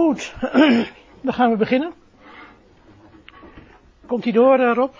Goed, 0.00 0.34
dan 1.22 1.32
gaan 1.32 1.50
we 1.50 1.56
beginnen. 1.56 1.92
Komt 4.06 4.24
hij 4.24 4.32
door, 4.32 4.58
uh, 4.58 4.72
Rob? 4.74 4.94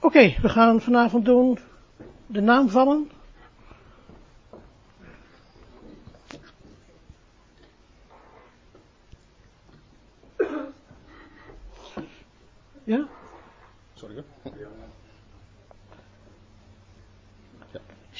Oké, 0.00 0.34
we 0.42 0.48
gaan 0.48 0.80
vanavond 0.80 1.24
doen 1.24 1.58
de 2.26 2.40
naamvallen. 2.40 3.10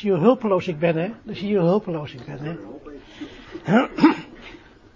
Zie 0.03 0.11
je 0.11 0.17
hoe 0.17 0.27
hulpeloos 0.27 0.69
ik 0.69 0.79
ben, 0.79 0.97
hè? 0.97 1.13
Dan 1.23 1.35
zie 1.35 1.49
je 1.49 1.59
hoe 1.59 1.69
hulpeloos 1.69 2.15
ik 2.15 2.25
ben, 2.25 2.39
hè? 2.39 2.57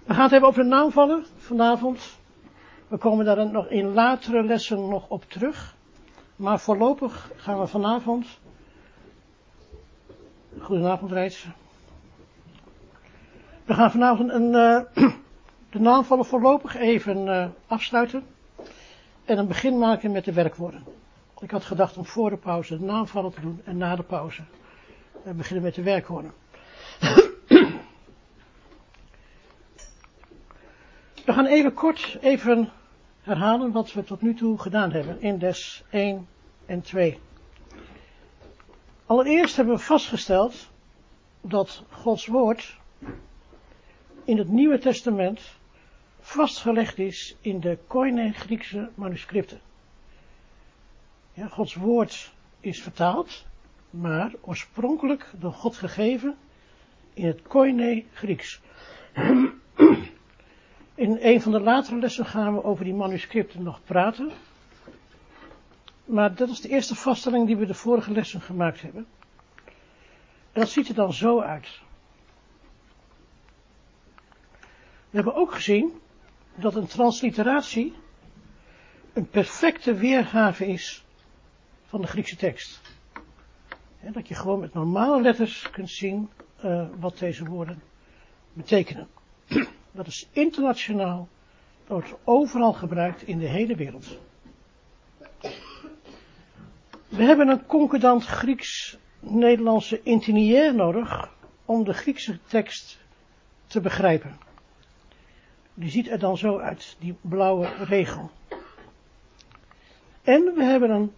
We 0.05 0.15
gaan 0.15 0.23
het 0.23 0.31
hebben 0.31 0.49
over 0.49 0.63
de 0.63 0.69
naamvallen 0.69 1.25
vanavond. 1.37 2.19
We 2.89 2.97
komen 2.97 3.25
daar 3.25 3.51
nog 3.51 3.69
in 3.69 3.93
latere 3.93 4.43
lessen 4.43 4.89
nog 4.89 5.09
op 5.09 5.25
terug. 5.25 5.77
Maar 6.37 6.61
voorlopig 6.61 7.31
gaan 7.37 7.61
we 7.61 7.67
vanavond. 7.67 8.27
Goedenavond, 10.61 11.13
Reits. 11.13 11.47
We 13.65 13.75
gaan 13.75 13.91
vanavond 13.91 14.31
een, 14.31 14.53
uh, 14.53 14.81
de 15.71 15.81
naamvallen 15.81 16.25
voorlopig 16.25 16.77
even 16.77 17.27
uh, 17.27 17.47
afsluiten. 17.67 18.27
En 19.25 19.39
een 19.39 19.49
begin 19.49 19.79
maken 19.79 20.13
met 20.13 20.25
de 20.25 20.33
werkwoorden. 20.33 20.85
Ik 21.41 21.51
had 21.51 21.65
gedacht 21.65 21.97
om 21.97 22.07
voor 22.07 22.31
de 22.31 22.37
pauze 22.37 22.79
de 22.79 22.85
naamvallen 22.85 23.33
te 23.33 23.41
doen 23.41 23.61
en 23.65 23.77
na 23.77 23.97
de 23.97 24.03
pauze 24.03 24.43
uh, 25.27 25.33
beginnen 25.33 25.63
met 25.65 25.75
de 25.75 25.83
werkwoorden. 25.83 26.33
We 31.25 31.33
gaan 31.33 31.47
even 31.47 31.75
kort 31.75 32.19
even 32.21 32.73
herhalen 33.21 33.73
wat 33.73 33.93
we 33.93 34.05
tot 34.05 34.23
nu 34.23 34.35
toe 34.35 34.59
gedaan 34.59 34.93
hebben 34.93 35.21
in 35.21 35.39
des 35.39 35.85
1 35.91 36.29
en 36.67 36.81
2. 36.83 37.19
Allereerst 39.07 39.57
hebben 39.57 39.75
we 39.75 39.81
vastgesteld 39.81 40.69
dat 41.41 41.83
Gods 41.91 42.27
woord 42.27 42.77
in 44.25 44.39
het 44.39 44.49
Nieuwe 44.49 44.79
Testament 44.79 45.41
vastgelegd 46.21 46.99
is 46.99 47.37
in 47.41 47.61
de 47.61 47.79
Koine 47.87 48.33
Griekse 48.33 48.91
manuscripten. 48.95 49.61
Ja, 51.33 51.49
Gods 51.49 51.75
woord 51.75 52.33
is 52.61 52.83
vertaald, 52.83 53.45
maar 54.01 54.33
oorspronkelijk 54.41 55.31
door 55.39 55.53
God 55.53 55.77
gegeven 55.77 56.37
in 57.15 57.27
het 57.27 57.43
Koine 57.43 58.05
Grieks. 58.13 58.61
In 60.95 61.19
een 61.21 61.43
van 61.43 61.53
de 61.53 61.61
latere 61.61 61.99
lessen 61.99 62.27
gaan 62.27 62.55
we 62.55 62.65
over 62.65 62.85
die 62.85 62.95
manuscripten 62.95 63.63
nog 63.63 63.81
praten. 63.85 64.31
Maar 66.05 66.35
dat 66.35 66.49
is 66.49 66.61
de 66.61 66.69
eerste 66.69 66.95
vaststelling 66.95 67.47
die 67.47 67.57
we 67.57 67.67
de 67.67 67.75
vorige 67.75 68.13
lessen 68.13 68.41
gemaakt 68.41 68.83
hebben. 68.83 69.07
En 70.53 70.61
dat 70.61 70.69
ziet 70.69 70.89
er 70.89 70.95
dan 70.95 71.13
zo 71.13 71.41
uit. 71.41 71.81
We 75.11 75.23
hebben 75.23 75.35
ook 75.35 75.53
gezien 75.55 76.01
dat 76.55 76.75
een 76.75 76.87
transliteratie 76.87 77.95
een 79.13 79.29
perfecte 79.29 79.95
weergave 79.95 80.67
is 80.67 81.05
van 81.87 82.01
de 82.01 82.07
Griekse 82.07 82.37
tekst. 82.37 82.96
En 84.07 84.13
dat 84.13 84.29
je 84.29 84.35
gewoon 84.35 84.61
met 84.61 84.75
normale 84.75 85.23
letters 85.23 85.71
kunt 85.71 85.91
zien 85.91 86.29
uh, 86.65 86.87
wat 86.99 87.19
deze 87.19 87.45
woorden 87.45 87.83
betekenen. 88.53 89.09
Dat 89.93 90.07
is 90.07 90.29
internationaal, 90.33 91.29
dat 91.87 91.89
wordt 91.89 92.15
overal 92.25 92.73
gebruikt 92.73 93.23
in 93.23 93.39
de 93.39 93.47
hele 93.47 93.75
wereld. 93.75 94.19
We 97.09 97.23
hebben 97.23 97.49
een 97.49 97.67
concordant 97.67 98.25
Grieks-Nederlandse 98.25 100.03
intiniair 100.03 100.75
nodig 100.75 101.31
om 101.65 101.85
de 101.85 101.93
Griekse 101.93 102.39
tekst 102.47 102.99
te 103.67 103.81
begrijpen. 103.81 104.39
Die 105.75 105.91
ziet 105.91 106.09
er 106.09 106.19
dan 106.19 106.39
zo 106.39 106.59
uit, 106.59 106.97
die 106.99 107.17
blauwe 107.21 107.69
regel. 107.85 108.31
En 110.23 110.55
we 110.55 110.63
hebben 110.65 110.91
een 110.91 111.13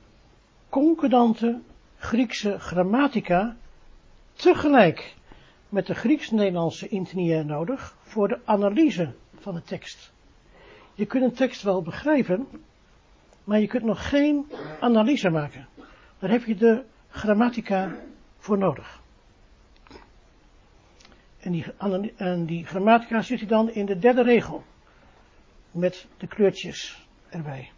concordante 0.68 1.60
Griekse 1.98 2.58
grammatica 2.58 3.56
tegelijk 4.32 5.14
met 5.68 5.86
de 5.86 5.94
Grieks-Nederlandse 5.94 6.88
intiniair 6.88 7.44
nodig 7.44 7.96
voor 8.00 8.28
de 8.28 8.40
analyse 8.44 9.14
van 9.38 9.54
de 9.54 9.62
tekst. 9.62 10.12
Je 10.94 11.06
kunt 11.06 11.24
een 11.24 11.32
tekst 11.32 11.62
wel 11.62 11.82
begrijpen, 11.82 12.48
maar 13.44 13.60
je 13.60 13.66
kunt 13.66 13.84
nog 13.84 14.08
geen 14.08 14.52
analyse 14.80 15.30
maken. 15.30 15.68
Daar 16.18 16.30
heb 16.30 16.44
je 16.44 16.54
de 16.54 16.84
grammatica 17.08 17.96
voor 18.38 18.58
nodig. 18.58 19.00
En 21.38 21.52
die, 21.52 21.64
en 22.16 22.46
die 22.46 22.66
grammatica 22.66 23.22
zit 23.22 23.38
hij 23.38 23.48
dan 23.48 23.70
in 23.70 23.86
de 23.86 23.98
derde 23.98 24.22
regel. 24.22 24.64
Met 25.70 26.06
de 26.16 26.26
kleurtjes 26.26 27.08
erbij. 27.28 27.70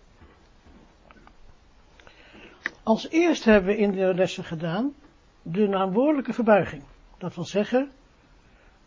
Als 2.83 3.09
eerste 3.09 3.51
hebben 3.51 3.75
we 3.75 3.81
in 3.81 3.91
de 3.91 4.15
lessen 4.15 4.45
gedaan 4.45 4.95
de 5.43 5.69
naamwoordelijke 5.69 6.33
verbuiging. 6.33 6.83
Dat 7.19 7.35
wil 7.35 7.45
zeggen, 7.45 7.91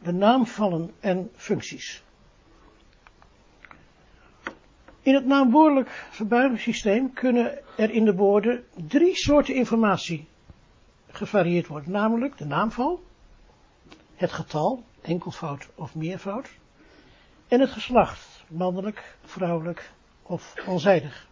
de 0.02 0.12
naamvallen 0.12 0.92
en 1.00 1.31
functies. 1.36 2.03
In 5.02 5.14
het 5.14 5.26
naamwoordelijk 5.26 5.90
verbuigingssysteem 5.90 7.14
kunnen 7.14 7.59
er 7.78 7.92
in 7.92 8.06
de 8.06 8.16
woorden 8.16 8.64
drie 8.88 9.16
soorten 9.16 9.56
informatie 9.56 10.28
gevarieerd 11.08 11.68
worden. 11.68 11.92
Namelijk 11.92 12.38
de 12.38 12.46
naamval, 12.46 13.03
het 14.16 14.32
getal, 14.32 14.84
enkelvoud 15.02 15.70
of 15.76 15.96
meervoud, 15.96 16.50
en 17.48 17.59
het 17.59 17.70
geslacht, 17.70 18.44
mannelijk, 18.48 19.18
vrouwelijk 19.24 19.92
of 20.22 20.53
onzijdig. 20.68 21.28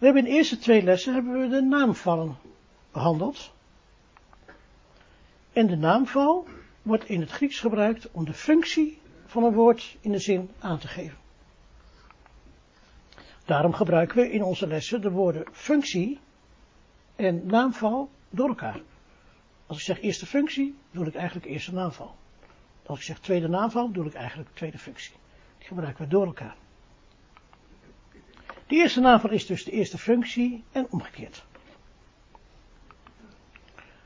We 0.00 0.06
hebben 0.06 0.24
in 0.24 0.30
de 0.30 0.36
eerste 0.36 0.58
twee 0.58 0.82
lessen 0.82 1.14
hebben 1.14 1.40
we 1.40 1.48
de 1.48 1.60
naamvallen 1.60 2.36
behandeld. 2.92 3.52
En 5.52 5.66
de 5.66 5.76
naamval 5.76 6.48
wordt 6.82 7.04
in 7.04 7.20
het 7.20 7.30
Grieks 7.30 7.60
gebruikt 7.60 8.10
om 8.10 8.24
de 8.24 8.32
functie 8.32 9.00
van 9.26 9.44
een 9.44 9.52
woord 9.52 9.96
in 10.00 10.12
de 10.12 10.18
zin 10.18 10.50
aan 10.58 10.78
te 10.78 10.88
geven. 10.88 11.18
Daarom 13.44 13.72
gebruiken 13.72 14.16
we 14.16 14.30
in 14.30 14.42
onze 14.42 14.66
lessen 14.66 15.00
de 15.00 15.10
woorden 15.10 15.46
functie 15.52 16.18
en 17.16 17.46
naamval 17.46 18.10
door 18.30 18.48
elkaar. 18.48 18.80
Als 19.66 19.78
ik 19.78 19.84
zeg 19.84 20.00
eerste 20.00 20.26
functie, 20.26 20.76
doe 20.90 21.06
ik 21.06 21.14
eigenlijk 21.14 21.46
eerste 21.46 21.74
naamval. 21.74 22.14
Als 22.86 22.98
ik 22.98 23.04
zeg 23.04 23.18
tweede 23.18 23.48
naamval, 23.48 23.92
doe 23.92 24.06
ik 24.06 24.14
eigenlijk 24.14 24.50
tweede 24.54 24.78
functie. 24.78 25.14
Die 25.58 25.66
gebruiken 25.66 26.04
we 26.04 26.10
door 26.10 26.26
elkaar. 26.26 26.56
De 28.70 28.76
eerste 28.76 29.00
naamval 29.00 29.30
is 29.30 29.46
dus 29.46 29.64
de 29.64 29.70
eerste 29.70 29.98
functie 29.98 30.64
en 30.72 30.86
omgekeerd. 30.90 31.44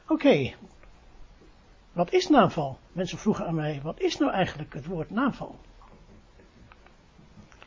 Oké, 0.09 0.55
wat 1.93 2.13
is 2.13 2.29
naamval? 2.29 2.79
Mensen 2.93 3.19
vroegen 3.19 3.47
aan 3.47 3.55
mij, 3.55 3.81
wat 3.83 4.01
is 4.01 4.19
nou 4.19 4.33
eigenlijk 4.33 4.75
het 4.75 4.87
woord 4.87 5.11
naamval? 5.11 5.59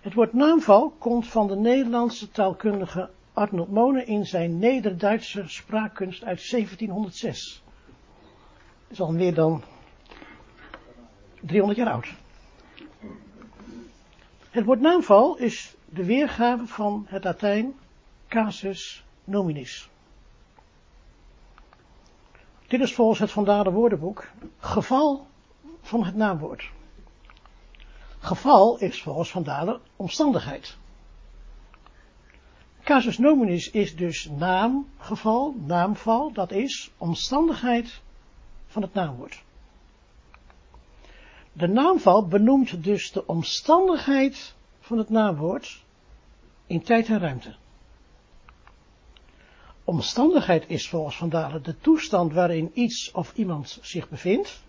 Het 0.01 0.13
woord 0.13 0.33
naamval 0.33 0.89
komt 0.89 1.27
van 1.27 1.47
de 1.47 1.55
Nederlandse 1.55 2.31
taalkundige 2.31 3.09
Arnold 3.33 3.71
Mone 3.71 4.05
in 4.05 4.25
zijn 4.25 4.59
Nederduitse 4.59 5.43
spraakkunst 5.47 6.23
uit 6.23 6.49
1706. 6.49 7.63
Dat 8.81 8.91
is 8.91 9.01
al 9.01 9.11
meer 9.11 9.33
dan 9.33 9.63
300 11.41 11.79
jaar 11.79 11.91
oud. 11.91 12.13
Het 14.49 14.65
woord 14.65 14.79
naamval 14.79 15.37
is 15.37 15.76
de 15.89 16.05
weergave 16.05 16.67
van 16.67 17.05
het 17.07 17.23
Latijn 17.23 17.73
casus 18.27 19.03
nominis. 19.23 19.89
Dit 22.67 22.81
is 22.81 22.93
volgens 22.93 23.19
het 23.19 23.31
Vandalen 23.31 23.73
woordenboek 23.73 24.27
geval 24.59 25.27
van 25.81 26.05
het 26.05 26.15
naamwoord. 26.15 26.69
Geval 28.19 28.77
is 28.77 29.01
volgens 29.01 29.31
Vandalen 29.31 29.79
omstandigheid. 29.95 30.77
Casus 32.83 33.17
nominis 33.17 33.69
is 33.69 33.95
dus 33.95 34.29
naam, 34.37 34.87
geval, 34.97 35.55
naamval, 35.57 36.31
dat 36.31 36.51
is 36.51 36.91
omstandigheid 36.97 38.01
van 38.67 38.81
het 38.81 38.93
naamwoord. 38.93 39.43
De 41.53 41.67
naamval 41.67 42.27
benoemt 42.27 42.83
dus 42.83 43.11
de 43.11 43.25
omstandigheid 43.25 44.55
van 44.87 44.97
het 44.97 45.09
naamwoord 45.09 45.83
in 46.67 46.81
tijd 46.81 47.07
en 47.07 47.19
ruimte. 47.19 47.55
omstandigheid 49.83 50.63
is 50.67 50.89
volgens 50.89 51.17
Van 51.17 51.29
Dalen 51.29 51.63
de 51.63 51.77
toestand 51.77 52.33
waarin 52.33 52.71
iets 52.73 53.11
of 53.11 53.33
iemand 53.35 53.79
zich 53.81 54.09
bevindt. 54.09 54.63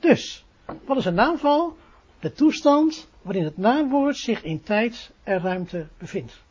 Dus, 0.00 0.44
wat 0.84 0.96
is 0.96 1.04
een 1.04 1.14
naamval? 1.14 1.76
De 2.20 2.32
toestand 2.32 3.08
waarin 3.22 3.44
het 3.44 3.56
naamwoord 3.56 4.16
zich 4.16 4.42
in 4.42 4.62
tijd 4.62 5.12
en 5.22 5.40
ruimte 5.40 5.88
bevindt. 5.98 6.42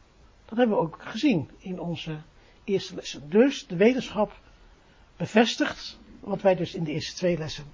Dat 0.46 0.58
hebben 0.58 0.78
we 0.78 0.84
ook 0.84 0.98
gezien 1.00 1.50
in 1.58 1.80
onze 1.80 2.18
eerste 2.64 2.96
lessen. 2.96 3.30
Dus 3.30 3.68
de 3.68 3.76
wetenschap 3.76 4.40
bevestigt 5.18 6.00
wat 6.20 6.42
wij 6.42 6.56
dus 6.56 6.74
in 6.76 6.84
de 6.84 6.92
eerste 6.92 7.16
twee 7.16 7.38
lessen 7.38 7.66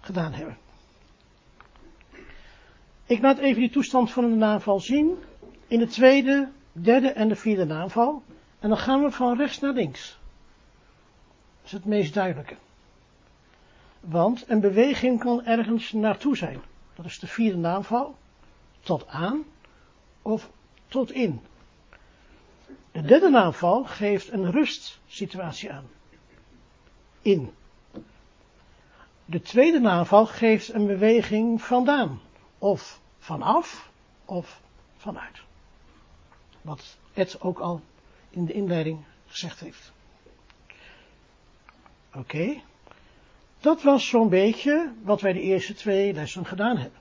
gedaan 0.00 0.32
hebben. 0.32 0.58
Ik 3.12 3.22
laat 3.22 3.38
even 3.38 3.60
die 3.60 3.70
toestand 3.70 4.12
van 4.12 4.30
de 4.30 4.36
naamval 4.36 4.80
zien 4.80 5.18
in 5.66 5.78
de 5.78 5.86
tweede, 5.86 6.48
derde 6.72 7.08
en 7.08 7.28
de 7.28 7.36
vierde 7.36 7.64
naamval. 7.64 8.22
En 8.58 8.68
dan 8.68 8.78
gaan 8.78 9.02
we 9.02 9.10
van 9.10 9.36
rechts 9.36 9.58
naar 9.58 9.72
links. 9.72 10.18
Dat 11.56 11.64
is 11.64 11.72
het 11.72 11.84
meest 11.84 12.14
duidelijke. 12.14 12.56
Want 14.00 14.44
een 14.48 14.60
beweging 14.60 15.20
kan 15.20 15.44
ergens 15.44 15.92
naartoe 15.92 16.36
zijn. 16.36 16.60
Dat 16.94 17.04
is 17.04 17.18
de 17.18 17.26
vierde 17.26 17.56
naamval. 17.56 18.16
Tot 18.80 19.06
aan 19.06 19.44
of 20.22 20.50
tot 20.88 21.10
in. 21.10 21.40
De 22.92 23.02
derde 23.02 23.28
naamval 23.28 23.84
geeft 23.84 24.32
een 24.32 24.50
rustsituatie 24.50 25.72
aan. 25.72 25.86
In. 27.22 27.50
De 29.24 29.40
tweede 29.40 29.78
naamval 29.78 30.26
geeft 30.26 30.72
een 30.72 30.86
beweging 30.86 31.62
vandaan. 31.62 32.20
Of 32.58 33.00
vanaf 33.22 33.90
of 34.24 34.60
vanuit. 34.96 35.42
Wat 36.62 36.96
Ed 37.14 37.40
ook 37.40 37.58
al 37.58 37.80
in 38.30 38.44
de 38.44 38.52
inleiding 38.52 39.04
gezegd 39.26 39.60
heeft. 39.60 39.92
Oké. 42.14 42.60
Dat 43.60 43.82
was 43.82 44.08
zo'n 44.08 44.28
beetje 44.28 44.92
wat 45.02 45.20
wij 45.20 45.32
de 45.32 45.40
eerste 45.40 45.74
twee 45.74 46.12
lessen 46.12 46.46
gedaan 46.46 46.76
hebben. 46.76 47.00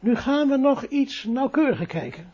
Nu 0.00 0.16
gaan 0.16 0.48
we 0.48 0.56
nog 0.56 0.84
iets 0.84 1.24
nauwkeuriger 1.24 1.86
kijken. 1.86 2.32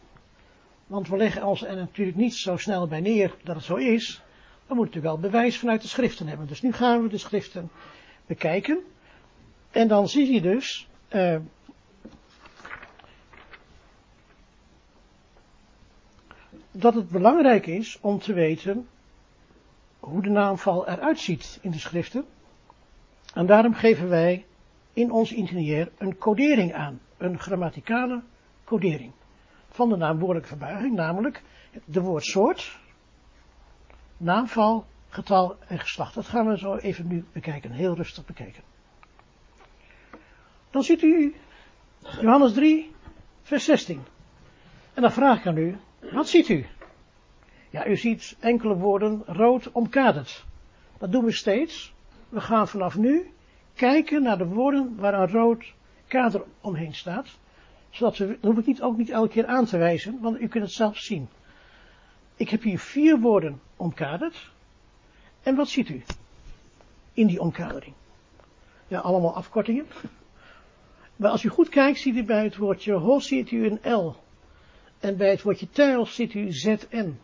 Want 0.86 1.08
we 1.08 1.16
leggen 1.16 1.44
ons 1.44 1.62
er 1.62 1.76
natuurlijk 1.76 2.16
niet 2.16 2.34
zo 2.34 2.56
snel 2.56 2.86
bij 2.88 3.00
neer 3.00 3.34
dat 3.42 3.56
het 3.56 3.64
zo 3.64 3.74
is. 3.74 4.22
We 4.66 4.74
moeten 4.74 5.02
wel 5.02 5.18
bewijs 5.18 5.58
vanuit 5.58 5.82
de 5.82 5.88
schriften 5.88 6.26
hebben. 6.26 6.46
Dus 6.46 6.62
nu 6.62 6.72
gaan 6.72 7.02
we 7.02 7.08
de 7.08 7.18
schriften 7.18 7.70
bekijken. 8.26 8.84
En 9.70 9.88
dan 9.88 10.08
zie 10.08 10.32
je 10.32 10.40
dus 10.40 10.88
uh, 11.10 11.36
dat 16.76 16.94
het 16.94 17.08
belangrijk 17.08 17.66
is 17.66 17.98
om 18.00 18.18
te 18.18 18.32
weten 18.32 18.88
hoe 19.98 20.22
de 20.22 20.30
naamval 20.30 20.88
eruit 20.88 21.18
ziet 21.18 21.58
in 21.62 21.70
de 21.70 21.78
schriften. 21.78 22.24
En 23.34 23.46
daarom 23.46 23.74
geven 23.74 24.08
wij 24.08 24.46
in 24.92 25.10
ons 25.10 25.32
ingenieur 25.32 25.92
een 25.98 26.18
codering 26.18 26.74
aan, 26.74 27.00
een 27.16 27.38
grammaticale 27.38 28.22
codering 28.64 29.12
van 29.68 29.88
de 29.88 29.96
naamwoordelijke 29.96 30.48
verbuiging, 30.48 30.94
namelijk 30.94 31.42
de 31.84 32.00
woordsoort, 32.00 32.78
naamval, 34.16 34.84
getal 35.08 35.56
en 35.66 35.78
geslacht. 35.78 36.14
Dat 36.14 36.26
gaan 36.26 36.46
we 36.46 36.58
zo 36.58 36.76
even 36.76 37.06
nu 37.06 37.24
bekijken, 37.32 37.70
heel 37.70 37.94
rustig 37.94 38.24
bekijken. 38.24 38.62
Dan 40.70 40.82
ziet 40.82 41.02
u 41.02 41.34
Johannes 42.20 42.52
3, 42.52 42.92
vers 43.42 43.64
16. 43.64 44.02
En 44.94 45.02
dan 45.02 45.12
vraag 45.12 45.38
ik 45.38 45.46
aan 45.46 45.56
u, 45.56 45.76
wat 46.12 46.28
ziet 46.28 46.48
u? 46.48 46.66
Ja, 47.70 47.86
u 47.86 47.96
ziet 47.96 48.36
enkele 48.40 48.74
woorden 48.74 49.22
rood 49.26 49.72
omkaderd. 49.72 50.44
Dat 50.98 51.12
doen 51.12 51.24
we 51.24 51.32
steeds. 51.32 51.94
We 52.28 52.40
gaan 52.40 52.68
vanaf 52.68 52.96
nu 52.96 53.30
kijken 53.74 54.22
naar 54.22 54.38
de 54.38 54.46
woorden 54.46 54.96
waar 54.96 55.14
een 55.14 55.30
rood 55.30 55.74
kader 56.06 56.44
omheen 56.60 56.94
staat. 56.94 57.38
Zodat 57.90 58.16
we, 58.16 58.26
dat 58.26 58.50
hoef 58.50 58.58
ik 58.58 58.66
niet, 58.66 58.82
ook 58.82 58.96
niet 58.96 59.10
elke 59.10 59.28
keer 59.28 59.46
aan 59.46 59.64
te 59.64 59.78
wijzen, 59.78 60.18
want 60.20 60.40
u 60.40 60.48
kunt 60.48 60.64
het 60.64 60.72
zelf 60.72 60.98
zien. 60.98 61.28
Ik 62.36 62.48
heb 62.48 62.62
hier 62.62 62.78
vier 62.78 63.20
woorden 63.20 63.60
omkaderd. 63.76 64.50
En 65.42 65.54
wat 65.54 65.68
ziet 65.68 65.88
u 65.88 66.02
in 67.12 67.26
die 67.26 67.40
omkadering? 67.40 67.94
Ja, 68.86 68.98
allemaal 68.98 69.34
afkortingen. 69.34 69.86
Maar 71.16 71.30
als 71.30 71.44
u 71.44 71.48
goed 71.48 71.68
kijkt, 71.68 71.98
ziet 71.98 72.16
u 72.16 72.24
bij 72.24 72.44
het 72.44 72.56
woordje 72.56 72.92
ho 72.92 73.18
ziet 73.18 73.50
u 73.50 73.66
een 73.66 73.92
L. 73.92 74.16
En 75.04 75.16
bij 75.16 75.30
het 75.30 75.42
woordje 75.42 75.68
tel 75.70 76.06
ziet 76.06 76.34
u 76.34 76.52
ZN. 76.52 77.18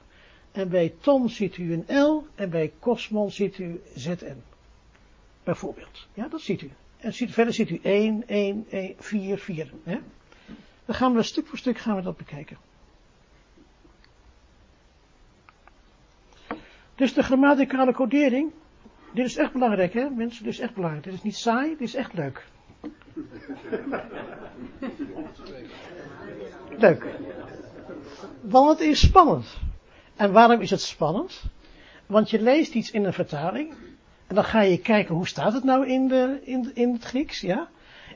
En 0.53 0.69
bij 0.69 0.95
ton 1.01 1.29
ziet 1.29 1.57
u 1.57 1.73
een 1.73 1.97
L. 1.99 2.27
En 2.35 2.51
bij 2.51 2.73
Cosmon 2.79 3.31
ziet 3.31 3.59
u 3.59 3.81
ZN. 3.95 4.43
Bijvoorbeeld. 5.45 6.07
Ja, 6.15 6.29
dat 6.29 6.41
ziet 6.41 6.63
u. 6.63 6.71
En 6.97 7.15
ziet, 7.15 7.33
verder 7.33 7.55
ziet 7.55 7.71
u 7.71 7.81
1, 7.83 8.23
1, 8.27 8.67
1, 8.71 8.95
4, 8.99 9.39
4. 9.39 9.73
Hè? 9.85 9.99
Dan 10.85 10.95
gaan 10.95 11.15
we 11.15 11.23
stuk 11.23 11.47
voor 11.47 11.59
stuk 11.59 11.79
gaan 11.79 11.97
we 11.97 12.03
dat 12.03 12.17
bekijken. 12.17 12.57
Dus 16.95 17.15
de 17.15 17.23
grammaticale 17.23 17.93
codering. 17.93 18.53
Dit 19.15 19.27
is 19.27 19.37
echt 19.37 19.53
belangrijk, 19.53 19.93
hè, 19.93 20.11
mensen? 20.11 20.45
Dit 20.45 20.53
is 20.53 20.61
echt 20.61 20.75
belangrijk. 20.75 21.05
Dit 21.05 21.15
is 21.15 21.23
niet 21.23 21.37
saai, 21.37 21.69
dit 21.69 21.81
is 21.81 21.95
echt 21.95 22.13
leuk. 22.13 22.47
Leuk. 26.79 27.07
Want 28.41 28.79
het 28.79 28.89
is 28.89 29.01
spannend. 29.01 29.59
En 30.17 30.33
waarom 30.33 30.61
is 30.61 30.71
het 30.71 30.81
spannend? 30.81 31.43
Want 32.07 32.31
je 32.31 32.43
leest 32.43 32.75
iets 32.75 32.91
in 32.91 33.05
een 33.05 33.13
vertaling. 33.13 33.75
En 34.27 34.35
dan 34.35 34.45
ga 34.45 34.61
je 34.61 34.79
kijken, 34.79 35.15
hoe 35.15 35.27
staat 35.27 35.53
het 35.53 35.65
nou 35.65 35.89
in, 35.89 36.09
de, 36.09 36.41
in, 36.43 36.71
in 36.75 36.93
het 36.93 37.05
Grieks, 37.05 37.41
ja? 37.41 37.69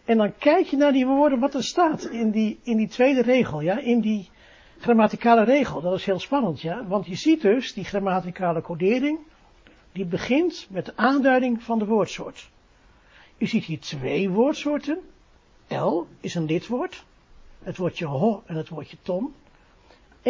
En 0.04 0.16
dan 0.16 0.32
kijk 0.38 0.66
je 0.66 0.76
naar 0.76 0.92
die 0.92 1.06
woorden, 1.06 1.38
wat 1.38 1.54
er 1.54 1.64
staat 1.64 2.04
in 2.04 2.30
die, 2.30 2.58
in 2.62 2.76
die 2.76 2.88
tweede 2.88 3.22
regel, 3.22 3.60
ja? 3.60 3.78
In 3.78 4.00
die 4.00 4.30
grammaticale 4.78 5.44
regel. 5.44 5.80
Dat 5.80 5.94
is 5.94 6.04
heel 6.04 6.18
spannend, 6.18 6.60
ja? 6.60 6.86
Want 6.86 7.06
je 7.06 7.14
ziet 7.14 7.40
dus 7.40 7.72
die 7.72 7.84
grammaticale 7.84 8.60
codering, 8.60 9.18
die 9.92 10.04
begint 10.04 10.66
met 10.70 10.84
de 10.84 10.96
aanduiding 10.96 11.62
van 11.62 11.78
de 11.78 11.86
woordsoort. 11.86 12.50
U 13.38 13.46
ziet 13.46 13.64
hier 13.64 13.80
twee 13.80 14.30
woordsoorten. 14.30 14.98
L 15.68 16.02
is 16.20 16.34
een 16.34 16.44
lidwoord. 16.44 17.04
Het 17.62 17.76
woordje 17.76 18.06
ho 18.06 18.42
en 18.46 18.56
het 18.56 18.68
woordje 18.68 18.96
ton. 19.02 19.34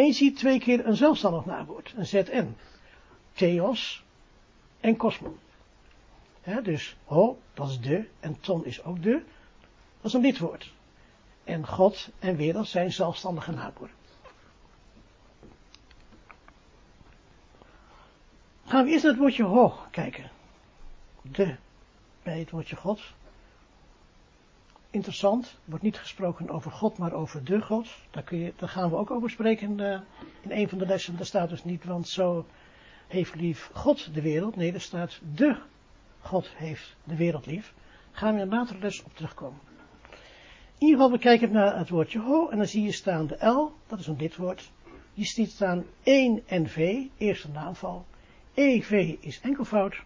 Je 0.03 0.13
ziet 0.13 0.37
twee 0.37 0.59
keer 0.59 0.85
een 0.85 0.95
zelfstandig 0.95 1.45
naamwoord, 1.45 1.93
een 1.95 2.05
ZN. 2.05 2.55
Theos 3.33 4.03
en 4.79 4.97
kosmon. 4.97 5.39
dus 6.63 6.95
ho, 7.05 7.37
dat 7.53 7.69
is 7.69 7.79
de, 7.79 8.07
en 8.19 8.39
ton 8.39 8.65
is 8.65 8.83
ook 8.83 9.03
de. 9.03 9.23
Dat 10.01 10.05
is 10.05 10.13
een 10.13 10.21
lidwoord. 10.21 10.73
En 11.43 11.67
God 11.67 12.09
en 12.19 12.35
wereld 12.35 12.67
zijn 12.67 12.93
zelfstandige 12.93 13.51
naamwoorden. 13.51 13.95
Gaan 18.65 18.85
we 18.85 18.91
eerst 18.91 19.03
naar 19.03 19.11
het 19.11 19.21
woordje 19.21 19.43
ho 19.43 19.73
kijken. 19.91 20.31
De, 21.21 21.55
bij 22.23 22.39
het 22.39 22.49
woordje 22.49 22.75
God 22.75 23.01
interessant. 24.95 25.45
Er 25.45 25.69
wordt 25.69 25.83
niet 25.83 25.97
gesproken 25.97 26.49
over 26.49 26.71
God, 26.71 26.97
maar 26.97 27.13
over 27.13 27.43
de 27.43 27.61
God. 27.61 27.87
Daar, 28.11 28.23
kun 28.23 28.37
je, 28.37 28.53
daar 28.55 28.69
gaan 28.69 28.89
we 28.89 28.95
ook 28.95 29.11
over 29.11 29.29
spreken 29.29 29.79
uh, 29.79 29.99
in 30.41 30.51
een 30.51 30.69
van 30.69 30.77
de 30.77 30.85
lessen. 30.85 31.15
Daar 31.15 31.25
staat 31.25 31.49
dus 31.49 31.63
niet, 31.63 31.85
want 31.85 32.07
zo 32.07 32.45
heeft 33.07 33.35
lief 33.35 33.69
God 33.73 34.13
de 34.13 34.21
wereld. 34.21 34.55
Nee, 34.55 34.73
er 34.73 34.81
staat 34.81 35.19
de 35.35 35.57
God 36.19 36.49
heeft 36.55 36.95
de 37.03 37.15
wereld 37.15 37.45
lief. 37.45 37.73
Gaan 38.11 38.33
we 38.33 38.41
in 38.41 38.51
een 38.51 38.57
latere 38.57 38.79
les 38.79 39.03
op 39.03 39.15
terugkomen. 39.15 39.59
In 40.77 40.87
ieder 40.87 40.95
geval, 40.95 41.11
we 41.11 41.19
kijken 41.19 41.51
naar 41.51 41.77
het 41.77 41.89
woordje 41.89 42.19
ho. 42.19 42.49
En 42.49 42.57
dan 42.57 42.67
zie 42.67 42.83
je 42.83 42.91
staan 42.91 43.27
de 43.27 43.45
L, 43.45 43.71
dat 43.87 43.99
is 43.99 44.07
een 44.07 44.17
lidwoord. 44.17 44.71
Je 45.13 45.25
ziet 45.25 45.51
staan 45.51 45.85
1 46.03 46.43
en 46.45 46.69
V, 46.69 47.03
eerste 47.17 47.49
naamval. 47.49 48.05
EV 48.53 49.15
is 49.19 49.41
enkelvoud. 49.41 50.03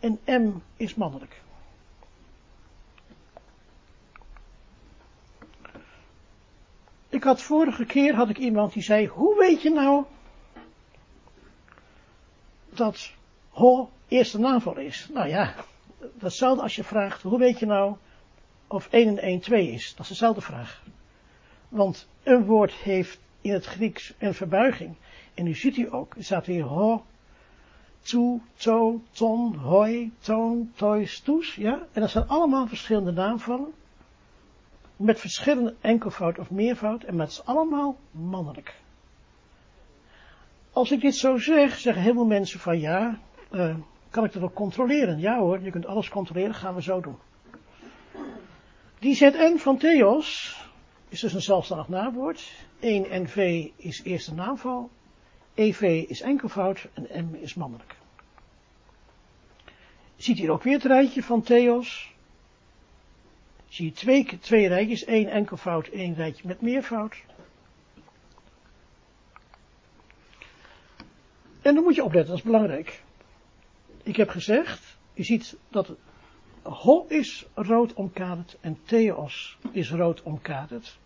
En 0.00 0.18
M 0.24 0.52
is 0.76 0.94
mannelijk. 0.94 1.42
Ik 7.10 7.22
had 7.22 7.42
vorige 7.42 7.84
keer 7.84 8.14
had 8.14 8.28
ik 8.28 8.38
iemand 8.38 8.72
die 8.72 8.82
zei, 8.82 9.06
hoe 9.06 9.38
weet 9.38 9.62
je 9.62 9.70
nou 9.70 10.04
dat 12.70 13.12
ho 13.50 13.90
eerste 14.08 14.38
naamval 14.38 14.76
is? 14.76 15.08
Nou 15.12 15.28
ja, 15.28 15.54
datzelfde 16.18 16.62
als 16.62 16.76
je 16.76 16.84
vraagt, 16.84 17.22
hoe 17.22 17.38
weet 17.38 17.58
je 17.58 17.66
nou 17.66 17.96
of 18.66 18.88
1 18.90 19.08
en 19.08 19.18
1 19.18 19.40
2 19.40 19.72
is? 19.72 19.90
Dat 19.90 20.00
is 20.00 20.08
dezelfde 20.08 20.40
vraag. 20.40 20.82
Want 21.68 22.08
een 22.22 22.44
woord 22.44 22.72
heeft 22.72 23.20
in 23.40 23.52
het 23.52 23.64
Grieks 23.64 24.14
een 24.18 24.34
verbuiging. 24.34 24.96
En 25.34 25.44
nu 25.44 25.54
ziet 25.54 25.76
u 25.76 25.92
ook, 25.92 26.14
er 26.16 26.24
staat 26.24 26.46
hier 26.46 26.64
ho, 26.64 27.04
toe, 28.00 28.40
to, 28.54 29.02
ton, 29.10 29.54
hoi, 29.54 30.12
toon, 30.18 30.72
tois, 30.74 31.20
toes, 31.20 31.54
ja. 31.54 31.86
En 31.92 32.00
dat 32.00 32.10
zijn 32.10 32.28
allemaal 32.28 32.66
verschillende 32.66 33.12
naamvallen 33.12 33.72
met 35.00 35.20
verschillende 35.20 35.74
enkelvoud 35.80 36.38
of 36.38 36.50
meervoud, 36.50 37.02
en 37.02 37.16
met 37.16 37.42
allemaal 37.44 37.96
mannelijk. 38.10 38.74
Als 40.72 40.90
ik 40.90 41.00
dit 41.00 41.16
zo 41.16 41.36
zeg, 41.36 41.78
zeggen 41.78 42.02
heel 42.02 42.12
veel 42.12 42.26
mensen 42.26 42.60
van 42.60 42.80
ja, 42.80 43.18
uh, 43.50 43.76
kan 44.10 44.24
ik 44.24 44.32
dat 44.32 44.42
ook 44.42 44.54
controleren? 44.54 45.18
Ja 45.18 45.38
hoor, 45.38 45.60
je 45.60 45.70
kunt 45.70 45.86
alles 45.86 46.08
controleren, 46.08 46.54
gaan 46.54 46.74
we 46.74 46.82
zo 46.82 47.00
doen. 47.00 47.16
Die 48.98 49.14
ZN 49.14 49.56
van 49.56 49.78
Theos 49.78 50.58
is 51.08 51.20
dus 51.20 51.32
een 51.32 51.42
zelfstandig 51.42 51.88
naamwoord. 51.88 52.52
1 52.80 53.22
NV 53.22 53.68
is 53.76 54.02
eerste 54.02 54.34
naamval. 54.34 54.90
EV 55.54 56.04
is 56.08 56.20
enkelvoud 56.20 56.88
en 56.94 57.26
M 57.30 57.34
is 57.34 57.54
mannelijk. 57.54 57.96
Je 60.16 60.22
ziet 60.22 60.38
hier 60.38 60.50
ook 60.50 60.62
weer 60.62 60.74
het 60.74 60.84
rijtje 60.84 61.22
van 61.22 61.42
Theos. 61.42 62.14
Zie 63.70 63.84
je 63.84 63.92
twee, 63.92 64.38
twee 64.38 64.68
rijtjes, 64.68 65.04
één 65.04 65.28
enkelvoud, 65.28 65.86
één 65.86 66.14
rijtje 66.14 66.46
met 66.46 66.60
meervoud. 66.60 67.16
En 71.62 71.74
dan 71.74 71.84
moet 71.84 71.94
je 71.94 72.04
opletten, 72.04 72.30
dat 72.30 72.38
is 72.38 72.50
belangrijk. 72.50 73.02
Ik 74.02 74.16
heb 74.16 74.28
gezegd, 74.28 74.96
je 75.12 75.22
ziet 75.22 75.56
dat 75.68 75.92
Ho 76.62 77.06
is 77.08 77.46
rood 77.54 77.94
omkaderd 77.94 78.56
en 78.60 78.78
Theos 78.84 79.58
is 79.70 79.90
rood 79.90 80.22
omkaderd. 80.22 80.98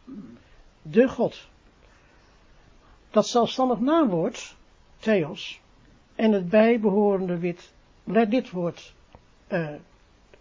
De 0.82 1.08
God. 1.08 1.48
Dat 3.10 3.26
zelfstandig 3.26 3.80
naamwoord, 3.80 4.56
Theos, 4.98 5.60
en 6.14 6.32
het 6.32 6.48
bijbehorende 6.48 7.38
wit, 7.38 7.72
lidwoord 8.04 8.94
uh, 9.48 9.74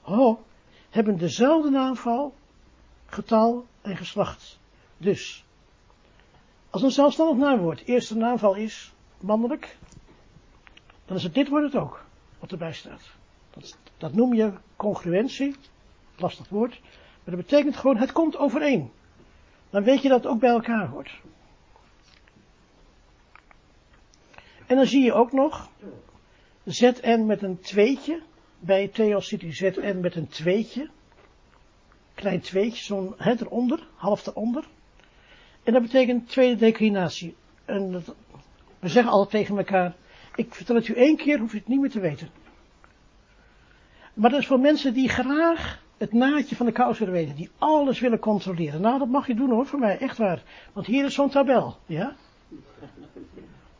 Ho, 0.01 0.43
hebben 0.93 1.17
dezelfde 1.17 1.69
naamval, 1.69 2.33
getal 3.05 3.65
en 3.81 3.97
geslacht. 3.97 4.59
Dus, 4.97 5.45
als 6.69 6.81
een 6.81 6.91
zelfstandig 6.91 7.37
naamwoord 7.37 7.83
eerste 7.85 8.17
naamval 8.17 8.55
is, 8.55 8.93
mannelijk, 9.19 9.77
dan 11.05 11.17
is 11.17 11.23
het 11.23 11.33
dit 11.33 11.49
woord 11.49 11.63
het 11.63 11.81
ook, 11.81 12.05
wat 12.39 12.51
erbij 12.51 12.73
staat. 12.73 13.01
Dat, 13.49 13.77
dat 13.97 14.13
noem 14.13 14.33
je 14.33 14.53
congruentie, 14.75 15.55
lastig 16.15 16.49
woord, 16.49 16.79
maar 17.23 17.35
dat 17.35 17.45
betekent 17.45 17.75
gewoon, 17.77 17.97
het 17.97 18.11
komt 18.11 18.37
overeen. 18.37 18.91
Dan 19.69 19.83
weet 19.83 20.01
je 20.01 20.09
dat 20.09 20.23
het 20.23 20.31
ook 20.31 20.39
bij 20.39 20.49
elkaar 20.49 20.87
hoort. 20.87 21.21
En 24.65 24.75
dan 24.75 24.85
zie 24.85 25.03
je 25.03 25.13
ook 25.13 25.31
nog 25.31 25.69
ZN 26.63 27.23
met 27.25 27.41
een 27.41 27.59
tweetje. 27.59 28.21
Bij 28.65 28.87
Theos 28.87 29.31
u 29.31 29.53
ZN 29.53 29.99
met 30.01 30.15
een 30.15 30.27
tweetje. 30.27 30.89
Klein 32.13 32.41
tweetje, 32.41 32.83
zo'n 32.83 33.13
het 33.17 33.41
eronder, 33.41 33.87
half 33.95 34.27
eronder. 34.27 34.63
En 35.63 35.73
dat 35.73 35.81
betekent 35.81 36.29
tweede 36.29 36.55
declinatie. 36.55 37.35
En 37.65 38.03
we 38.79 38.87
zeggen 38.87 39.11
altijd 39.11 39.29
tegen 39.29 39.57
elkaar, 39.57 39.95
ik 40.35 40.53
vertel 40.53 40.75
het 40.75 40.87
u 40.87 40.93
één 40.93 41.17
keer, 41.17 41.39
hoef 41.39 41.51
je 41.51 41.57
het 41.57 41.67
niet 41.67 41.79
meer 41.79 41.89
te 41.89 41.99
weten. 41.99 42.29
Maar 44.13 44.29
dat 44.29 44.39
is 44.39 44.47
voor 44.47 44.59
mensen 44.59 44.93
die 44.93 45.09
graag 45.09 45.81
het 45.97 46.13
naadje 46.13 46.55
van 46.55 46.65
de 46.65 46.71
kous 46.71 46.99
willen 46.99 47.13
weten, 47.13 47.35
die 47.35 47.49
alles 47.57 47.99
willen 47.99 48.19
controleren. 48.19 48.81
Nou, 48.81 48.99
dat 48.99 49.09
mag 49.09 49.27
je 49.27 49.35
doen 49.35 49.49
hoor, 49.49 49.65
voor 49.65 49.79
mij, 49.79 49.97
echt 49.97 50.17
waar. 50.17 50.43
Want 50.73 50.85
hier 50.85 51.05
is 51.05 51.13
zo'n 51.13 51.29
tabel, 51.29 51.77
ja. 51.85 52.15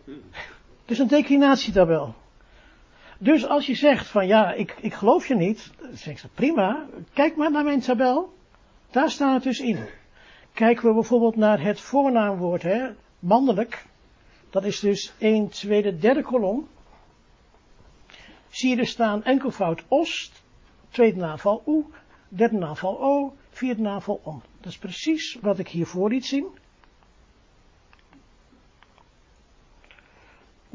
Het 0.05 0.91
is 0.91 0.99
een 0.99 1.07
declinatietabel. 1.07 2.15
Dus 3.23 3.47
als 3.47 3.65
je 3.65 3.75
zegt 3.75 4.07
van 4.07 4.27
ja, 4.27 4.53
ik, 4.53 4.75
ik 4.81 4.93
geloof 4.93 5.27
je 5.27 5.35
niet, 5.35 5.71
dan 5.79 5.97
zeg 5.97 6.23
ik 6.23 6.29
prima, 6.33 6.85
kijk 7.13 7.35
maar 7.35 7.51
naar 7.51 7.63
mijn 7.63 7.79
tabel. 7.79 8.33
Daar 8.91 9.09
staat 9.09 9.33
het 9.33 9.43
dus 9.43 9.59
in. 9.59 9.87
Kijken 10.53 10.87
we 10.87 10.93
bijvoorbeeld 10.93 11.35
naar 11.35 11.61
het 11.61 11.79
voornaamwoord, 11.79 12.61
hè, 12.61 12.89
mannelijk, 13.19 13.85
dat 14.49 14.63
is 14.63 14.79
dus 14.79 15.13
1, 15.17 15.49
tweede, 15.49 15.97
derde 15.97 16.21
kolom. 16.21 16.67
Zie 18.49 18.69
je 18.69 18.77
er 18.81 18.87
staan 18.87 19.23
enkelvoud 19.23 19.83
ost, 19.87 20.43
tweede 20.89 21.19
naamval 21.19 21.63
u, 21.67 21.85
derde 22.27 22.57
naamval 22.57 23.01
o, 23.01 23.35
vierde 23.49 23.81
naamval 23.81 24.21
om. 24.23 24.41
Dat 24.61 24.71
is 24.71 24.77
precies 24.77 25.37
wat 25.41 25.59
ik 25.59 25.67
hiervoor 25.67 26.09
liet 26.09 26.25
zien. 26.25 26.47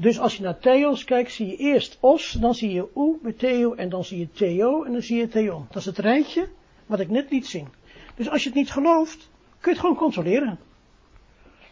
Dus 0.00 0.20
als 0.20 0.36
je 0.36 0.42
naar 0.42 0.58
Theos 0.58 1.04
kijkt, 1.04 1.32
zie 1.32 1.46
je 1.46 1.56
eerst 1.56 1.98
os, 2.00 2.32
dan 2.32 2.54
zie 2.54 2.72
je 2.72 2.88
u 2.96 3.18
met 3.22 3.38
Theo, 3.38 3.74
en 3.74 3.88
dan 3.88 4.04
zie 4.04 4.18
je 4.18 4.30
Theo, 4.30 4.84
en 4.84 4.92
dan 4.92 5.02
zie 5.02 5.16
je 5.16 5.28
Theon. 5.28 5.66
Dat 5.68 5.76
is 5.76 5.84
het 5.84 5.98
rijtje 5.98 6.48
wat 6.86 7.00
ik 7.00 7.08
net 7.08 7.30
liet 7.30 7.46
zien. 7.46 7.68
Dus 8.14 8.30
als 8.30 8.42
je 8.42 8.48
het 8.48 8.58
niet 8.58 8.70
gelooft, 8.70 9.30
kun 9.60 9.60
je 9.60 9.70
het 9.70 9.78
gewoon 9.78 9.96
controleren. 9.96 10.58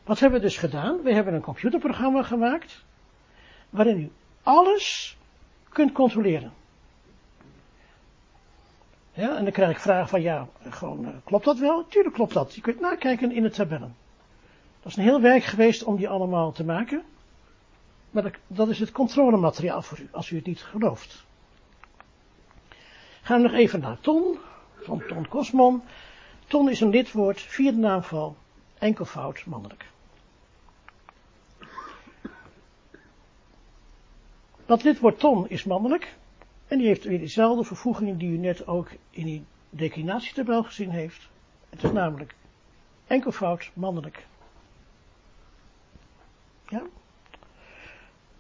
Wat 0.05 0.21
hebben 0.21 0.41
we 0.41 0.47
dus 0.47 0.57
gedaan? 0.57 1.03
We 1.03 1.15
hebben 1.15 1.35
een 1.35 1.41
computerprogramma 1.41 2.23
gemaakt, 2.23 2.85
waarin 3.71 3.99
u 3.99 4.11
alles 4.43 5.17
kunt 5.69 5.93
controleren. 5.93 6.53
Ja, 9.13 9.37
en 9.37 9.43
dan 9.43 9.53
krijg 9.53 9.71
ik 9.71 9.79
vragen 9.79 10.09
van, 10.09 10.23
ja, 10.23 10.49
gewoon, 10.69 11.05
uh, 11.05 11.09
klopt 11.25 11.45
dat 11.45 11.59
wel? 11.59 11.87
Tuurlijk 11.87 12.15
klopt 12.15 12.35
dat. 12.35 12.55
Je 12.55 12.61
kunt 12.61 12.81
nakijken 12.81 13.33
in 13.33 13.43
de 13.43 13.51
tabellen. 13.51 13.95
Dat 14.83 14.93
is 14.93 14.97
een 14.97 15.05
heel 15.05 15.21
werk 15.21 15.45
geweest 15.45 15.85
om 15.85 15.97
die 15.97 16.09
allemaal 16.09 16.53
te 16.53 16.65
maken. 16.65 17.03
Maar 18.11 18.39
dat, 18.47 18.69
is 18.69 18.79
het 18.79 18.93
controlemateriaal 18.93 19.83
voor 19.83 19.99
u, 20.01 20.09
als 20.13 20.31
u 20.31 20.37
het 20.37 20.47
niet 20.47 20.63
gelooft. 20.63 21.25
Gaan 23.23 23.43
we 23.43 23.49
nog 23.49 23.57
even 23.57 23.81
naar 23.81 24.01
Ton, 24.01 24.39
van 24.81 25.03
Ton 25.09 25.29
Kosmon. 25.29 25.83
Ton 26.47 26.71
is 26.71 26.81
een 26.81 26.89
lidwoord, 26.89 27.41
vierde 27.41 27.79
naamval, 27.79 28.37
enkelvoud, 28.79 29.47
mannelijk. 29.47 29.87
Dat 34.67 34.83
lidwoord 34.83 35.19
ton 35.19 35.49
is 35.49 35.65
mannelijk. 35.65 36.17
En 36.67 36.79
die 36.79 36.87
heeft 36.87 37.05
weer 37.05 37.19
dezelfde 37.19 37.65
vervoegingen 37.65 38.19
die 38.19 38.31
u 38.31 38.37
net 38.37 38.67
ook 38.67 38.89
in 39.11 39.25
die 39.25 39.45
declinatietabel 39.71 40.63
gezien 40.63 40.91
heeft. 40.91 41.29
Het 41.71 41.83
is 41.83 41.93
namelijk 41.93 42.35
enkelvoud 43.07 43.71
mannelijk. 43.75 44.27
Ja. 46.69 46.83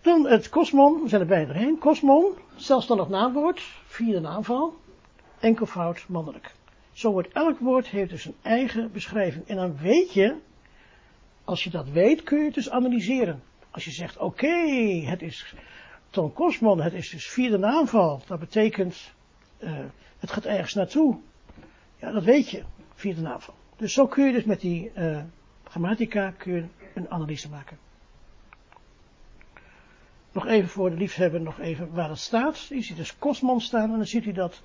Dan 0.07 0.27
het 0.27 0.49
kosmon, 0.49 1.03
we 1.03 1.09
zijn 1.09 1.21
er 1.21 1.27
bijna 1.27 1.47
doorheen. 1.47 1.79
Kosmon, 1.79 2.35
zelfstandig 2.57 3.09
naamwoord, 3.09 3.61
vierde 3.87 4.21
naamval, 4.21 4.77
enkelvoud 5.41 6.05
mannelijk. 6.09 6.55
Zo 6.93 7.13
wordt 7.13 7.33
elk 7.33 7.59
woord 7.59 7.89
heeft 7.89 8.11
dus 8.11 8.25
een 8.25 8.35
eigen 8.43 8.93
beschrijving. 8.93 9.49
En 9.49 9.57
dan 9.57 9.77
weet 9.77 10.13
je, 10.13 10.37
als 11.45 11.65
je 11.65 11.71
dat 11.71 11.89
weet, 11.89 12.23
kun 12.23 12.39
je 12.39 12.45
het 12.45 12.55
dus 12.55 12.71
analyseren. 12.71 13.43
Als 13.71 13.85
je 13.85 13.91
zegt, 13.91 14.19
oké, 14.19 14.57
het 15.05 15.23
is 15.23 15.55
Ton 16.11 16.33
Kosmon, 16.33 16.81
het 16.81 16.93
is 16.93 17.11
dus 17.11 17.29
vierde 17.29 17.59
naamval. 17.59 18.23
Dat 18.27 18.39
betekent, 18.39 19.13
uh, 19.59 19.79
het 20.19 20.31
gaat 20.31 20.45
ergens 20.45 20.75
naartoe. 20.75 21.19
Ja, 22.01 22.11
dat 22.11 22.25
weet 22.25 22.51
je, 22.51 22.63
vierde 22.95 23.21
naamval. 23.21 23.55
Dus 23.77 23.93
zo 23.93 24.07
kun 24.07 24.27
je 24.27 24.33
dus 24.33 24.45
met 24.45 24.61
die 24.61 24.91
uh, 24.97 25.23
grammatica 25.65 26.31
kun 26.31 26.53
je 26.53 26.65
een 26.95 27.11
analyse 27.11 27.49
maken. 27.49 27.86
Nog 30.37 30.47
even 30.47 30.69
voor 30.69 30.91
de 30.91 30.97
liefhebber, 30.97 31.41
nog 31.41 31.61
even 31.61 31.93
waar 31.93 32.09
het 32.09 32.19
staat. 32.19 32.67
Je 32.67 32.83
ziet 32.83 32.97
dus 32.97 33.19
Kosmon 33.19 33.61
staan 33.61 33.91
en 33.91 33.97
dan 33.97 34.07
ziet 34.07 34.25
u 34.25 34.33
dat 34.33 34.63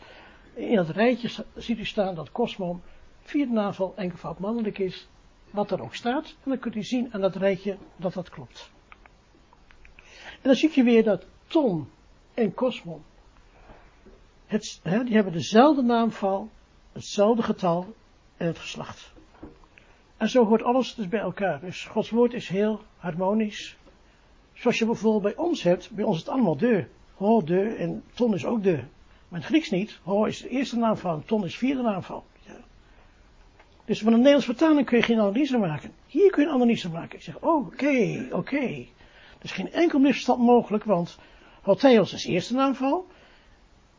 in 0.53 0.75
dat 0.75 0.89
rijtje 0.89 1.45
ziet 1.55 1.79
u 1.79 1.85
staan 1.85 2.15
dat 2.15 2.31
Kosmon 2.31 2.81
vierde 3.21 3.53
naamval 3.53 3.93
enkelvoud 3.95 4.39
mannelijk 4.39 4.77
is. 4.77 5.09
Wat 5.51 5.71
er 5.71 5.81
ook 5.81 5.95
staat. 5.95 6.25
En 6.25 6.49
dan 6.49 6.59
kunt 6.59 6.75
u 6.75 6.83
zien 6.83 7.13
aan 7.13 7.21
dat 7.21 7.35
rijtje 7.35 7.77
dat 7.95 8.13
dat 8.13 8.29
klopt. 8.29 8.71
En 10.31 10.41
dan 10.41 10.55
zie 10.55 10.71
je 10.73 10.83
weer 10.83 11.03
dat 11.03 11.25
ton 11.47 11.89
en 12.33 12.53
kosmon, 12.53 13.03
het, 14.45 14.79
hè, 14.83 15.03
die 15.03 15.13
hebben 15.13 15.33
dezelfde 15.33 15.81
naamval, 15.81 16.49
hetzelfde 16.91 17.43
getal 17.43 17.93
en 18.37 18.47
het 18.47 18.59
geslacht. 18.59 19.13
En 20.17 20.29
zo 20.29 20.45
hoort 20.45 20.63
alles 20.63 20.95
dus 20.95 21.07
bij 21.07 21.19
elkaar. 21.19 21.59
Dus 21.59 21.85
Gods 21.85 22.09
woord 22.09 22.33
is 22.33 22.47
heel 22.47 22.81
harmonisch. 22.97 23.79
Zoals 24.61 24.79
je 24.79 24.85
bijvoorbeeld 24.85 25.35
bij 25.35 25.43
ons 25.43 25.63
hebt, 25.63 25.91
bij 25.91 26.03
ons 26.03 26.15
is 26.15 26.21
het 26.21 26.31
allemaal 26.31 26.57
de. 26.57 26.85
Ho, 27.15 27.43
de, 27.43 27.61
en 27.61 28.03
ton 28.13 28.33
is 28.33 28.45
ook 28.45 28.63
de. 28.63 28.75
Maar 28.75 28.85
in 29.29 29.35
het 29.35 29.45
Grieks 29.45 29.69
niet. 29.69 29.99
Ho 30.03 30.25
is 30.25 30.41
de 30.41 30.49
eerste 30.49 30.77
naamval, 30.77 31.23
ton 31.25 31.45
is 31.45 31.51
de 31.51 31.57
vierde 31.57 31.81
naamval. 31.81 32.23
Ja. 32.39 32.57
Dus 33.85 33.99
van 33.99 34.07
een 34.07 34.17
Nederlands 34.17 34.45
vertaling 34.45 34.85
kun 34.85 34.97
je 34.97 35.03
geen 35.03 35.19
analyse 35.19 35.57
maken. 35.57 35.91
Hier 36.07 36.31
kun 36.31 36.43
je 36.43 36.49
een 36.49 36.55
analyse 36.55 36.89
maken. 36.89 37.17
Ik 37.17 37.23
zeg, 37.23 37.35
oké, 37.35 38.25
oké. 38.25 38.35
Okay. 38.35 38.89
Is 39.41 39.51
geen 39.51 39.71
enkel 39.71 39.99
misverstand 39.99 40.41
mogelijk, 40.41 40.83
want 40.83 41.17
Hotheos 41.61 42.13
is 42.13 42.25
eerste 42.25 42.53
naamval. 42.53 43.07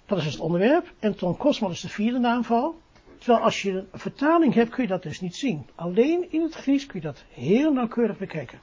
Dat 0.07 0.19
is 0.19 0.25
het 0.25 0.41
onderwerp. 0.41 0.93
En 0.99 1.17
Ton 1.17 1.37
is 1.71 1.81
de 1.81 1.89
vierde 1.89 2.19
naamval. 2.19 2.75
Terwijl 3.19 3.45
als 3.45 3.63
je 3.63 3.73
een 3.73 3.99
vertaling 3.99 4.55
hebt, 4.55 4.71
kun 4.71 4.83
je 4.83 4.89
dat 4.89 5.03
dus 5.03 5.21
niet 5.21 5.37
zien. 5.37 5.67
Alleen 5.75 6.33
in 6.33 6.43
het 6.43 6.55
Grieks 6.55 6.87
kun 6.87 7.01
je 7.01 7.07
dat 7.07 7.25
heel 7.31 7.73
nauwkeurig 7.73 8.19
bekijken. 8.19 8.61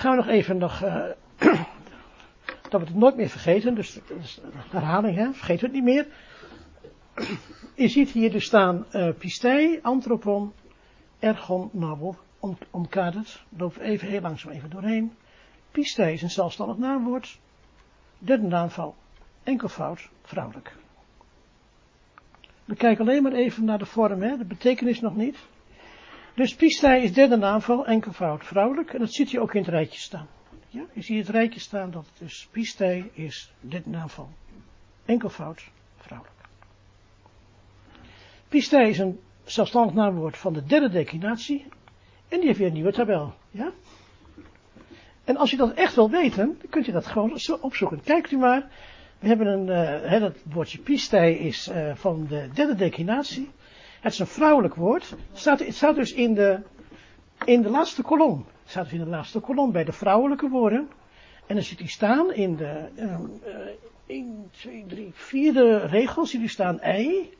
Gaan 0.00 0.10
we 0.10 0.16
nog 0.16 0.26
even 0.26 0.56
nog, 0.58 0.82
uh, 0.82 1.04
dat 2.70 2.80
we 2.80 2.86
het 2.86 2.94
nooit 2.94 3.16
meer 3.16 3.28
vergeten, 3.28 3.74
dus 3.74 4.00
herhaling, 4.70 5.16
hè? 5.16 5.32
vergeet 5.32 5.60
het 5.60 5.72
niet 5.72 5.82
meer. 5.82 6.06
Je 7.74 7.88
ziet 7.88 8.10
hier 8.10 8.32
dus 8.32 8.44
staan 8.44 8.86
uh, 8.92 9.08
pistei, 9.18 9.78
anthropon, 9.82 10.52
ergon, 11.18 11.70
nabo, 11.72 12.16
om, 12.38 12.58
omkaderd, 12.70 13.44
loop 13.56 13.76
even 13.76 14.08
heel 14.08 14.20
langzaam 14.20 14.52
even 14.52 14.70
doorheen. 14.70 15.12
Pistei 15.70 16.12
is 16.12 16.22
een 16.22 16.30
zelfstandig 16.30 16.76
naamwoord. 16.76 17.38
Derde 18.18 18.46
naamval, 18.46 18.94
enkelvoud, 19.42 20.08
vrouwelijk. 20.22 20.76
We 22.64 22.74
kijken 22.74 23.08
alleen 23.08 23.22
maar 23.22 23.32
even 23.32 23.64
naar 23.64 23.78
de 23.78 23.86
vorm, 23.86 24.22
hè, 24.22 24.36
de 24.36 24.44
betekenis 24.44 25.00
nog 25.00 25.16
niet. 25.16 25.36
Dus 26.40 26.54
pistei 26.54 27.02
is 27.02 27.12
derde 27.12 27.36
naamval, 27.36 27.86
enkelvoud, 27.86 28.44
vrouwelijk. 28.46 28.92
En 28.92 28.98
dat 28.98 29.12
ziet 29.12 29.30
je 29.30 29.40
ook 29.40 29.54
in 29.54 29.60
het 29.60 29.70
rijtje 29.70 30.00
staan. 30.00 30.28
Ja, 30.68 30.82
je 30.92 31.02
ziet 31.02 31.18
het 31.26 31.28
rijtje 31.28 31.60
staan 31.60 31.90
dat 31.90 32.06
dus 32.18 32.48
pistei 32.50 33.10
is 33.12 33.52
derde 33.60 33.90
naamval, 33.90 34.28
enkelvoud, 35.04 35.70
vrouwelijk. 35.96 36.36
Pistei 38.48 38.88
is 38.88 38.98
een 38.98 39.20
zelfstandig 39.44 39.94
naamwoord 39.94 40.36
van 40.36 40.52
de 40.52 40.64
derde 40.64 40.88
declinatie. 40.88 41.66
En 42.28 42.38
die 42.38 42.46
heeft 42.46 42.58
weer 42.58 42.68
een 42.68 42.74
nieuwe 42.74 42.92
tabel. 42.92 43.34
Ja? 43.50 43.72
En 45.24 45.36
als 45.36 45.50
je 45.50 45.56
dat 45.56 45.74
echt 45.74 45.94
wil 45.94 46.10
weten, 46.10 46.46
dan 46.60 46.70
kunt 46.70 46.86
je 46.86 46.92
dat 46.92 47.06
gewoon 47.06 47.38
zo 47.38 47.58
opzoeken. 47.60 48.00
Kijkt 48.02 48.30
u 48.30 48.36
maar. 48.36 48.70
We 49.18 49.26
hebben 49.26 49.46
een, 49.46 49.66
uh, 49.66 50.10
hè, 50.10 50.20
dat 50.20 50.36
woordje 50.44 50.78
pistei 50.78 51.34
is 51.34 51.68
uh, 51.68 51.94
van 51.94 52.26
de 52.26 52.48
derde 52.54 52.74
declinatie. 52.74 53.50
Het 54.00 54.12
is 54.12 54.18
een 54.18 54.26
vrouwelijk 54.26 54.74
woord. 54.74 55.10
Het 55.10 55.18
staat, 55.32 55.58
het 55.58 55.74
staat 55.74 55.94
dus 55.94 56.12
in 56.12 56.34
de, 56.34 56.60
in 57.44 57.62
de 57.62 57.70
laatste 57.70 58.02
kolom. 58.02 58.46
Het 58.62 58.70
staat 58.70 58.84
dus 58.84 58.92
in 58.92 59.04
de 59.04 59.10
laatste 59.10 59.40
kolom 59.40 59.72
bij 59.72 59.84
de 59.84 59.92
vrouwelijke 59.92 60.48
woorden. 60.48 60.88
En 61.46 61.54
dan 61.54 61.64
ziet 61.64 61.78
hij 61.78 61.88
staan 61.88 62.32
in 62.32 62.56
de 62.56 62.88
uh, 62.96 63.18
1, 64.06 64.50
2, 64.50 64.84
3, 64.86 65.10
vierde 65.12 65.78
regel. 65.78 66.26
Ziet 66.26 66.40
u 66.40 66.48
staan 66.48 66.80
ei 66.80 67.38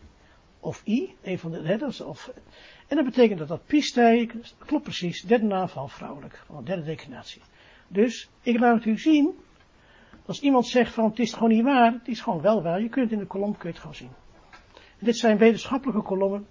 of 0.60 0.82
i, 0.86 1.14
een 1.22 1.38
van 1.38 1.50
de 1.50 1.62
letters. 1.62 2.00
Of, 2.00 2.30
en 2.88 2.96
dat 2.96 3.04
betekent 3.04 3.38
dat 3.38 3.48
dat 3.48 3.66
pistei, 3.66 4.30
klopt 4.58 4.82
precies, 4.82 5.22
derde 5.22 5.46
naamval 5.46 5.88
vrouwelijk, 5.88 6.42
van 6.46 6.56
de 6.56 6.62
derde 6.62 6.84
declinatie. 6.84 7.42
Dus 7.88 8.30
ik 8.42 8.58
laat 8.58 8.84
u 8.84 8.98
zien, 8.98 9.34
als 10.26 10.40
iemand 10.40 10.66
zegt 10.66 10.94
van 10.94 11.04
het 11.04 11.18
is 11.18 11.32
gewoon 11.32 11.48
niet 11.48 11.64
waar, 11.64 11.92
het 11.92 12.08
is 12.08 12.20
gewoon 12.20 12.40
wel 12.40 12.62
waar, 12.62 12.82
je 12.82 12.88
kunt 12.88 13.12
in 13.12 13.18
de 13.18 13.26
kolom 13.26 13.56
kun 13.56 13.70
het 13.70 13.78
gewoon 13.78 13.94
zien. 13.94 14.10
En 15.00 15.06
dit 15.06 15.16
zijn 15.16 15.38
wetenschappelijke 15.38 16.02
kolommen 16.02 16.46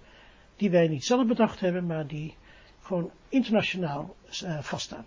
die 0.56 0.70
wij 0.70 0.88
niet 0.88 1.04
zelf 1.04 1.26
bedacht 1.26 1.60
hebben, 1.60 1.86
maar 1.86 2.06
die 2.06 2.34
gewoon 2.80 3.10
internationaal 3.28 4.16
uh, 4.44 4.58
vaststaan. 4.58 5.04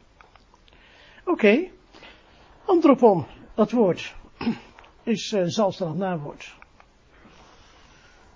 Oké, 1.22 1.32
okay. 1.32 1.72
antropon, 2.66 3.26
dat 3.54 3.72
woord, 3.72 4.16
is 5.04 5.32
een 5.32 5.44
uh, 5.44 5.48
zelfstandig 5.48 5.98
naamwoord. 5.98 6.56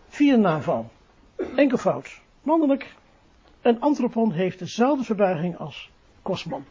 Vierde 0.08 0.42
naamval, 0.42 0.92
enkelvoud, 1.56 2.22
mannelijk. 2.42 2.96
Een 3.62 3.80
antropon 3.80 4.32
heeft 4.32 4.60
dezelfde 4.60 5.04
verbuiging 5.04 5.58
als 5.58 5.90
kosmon. 6.22 6.66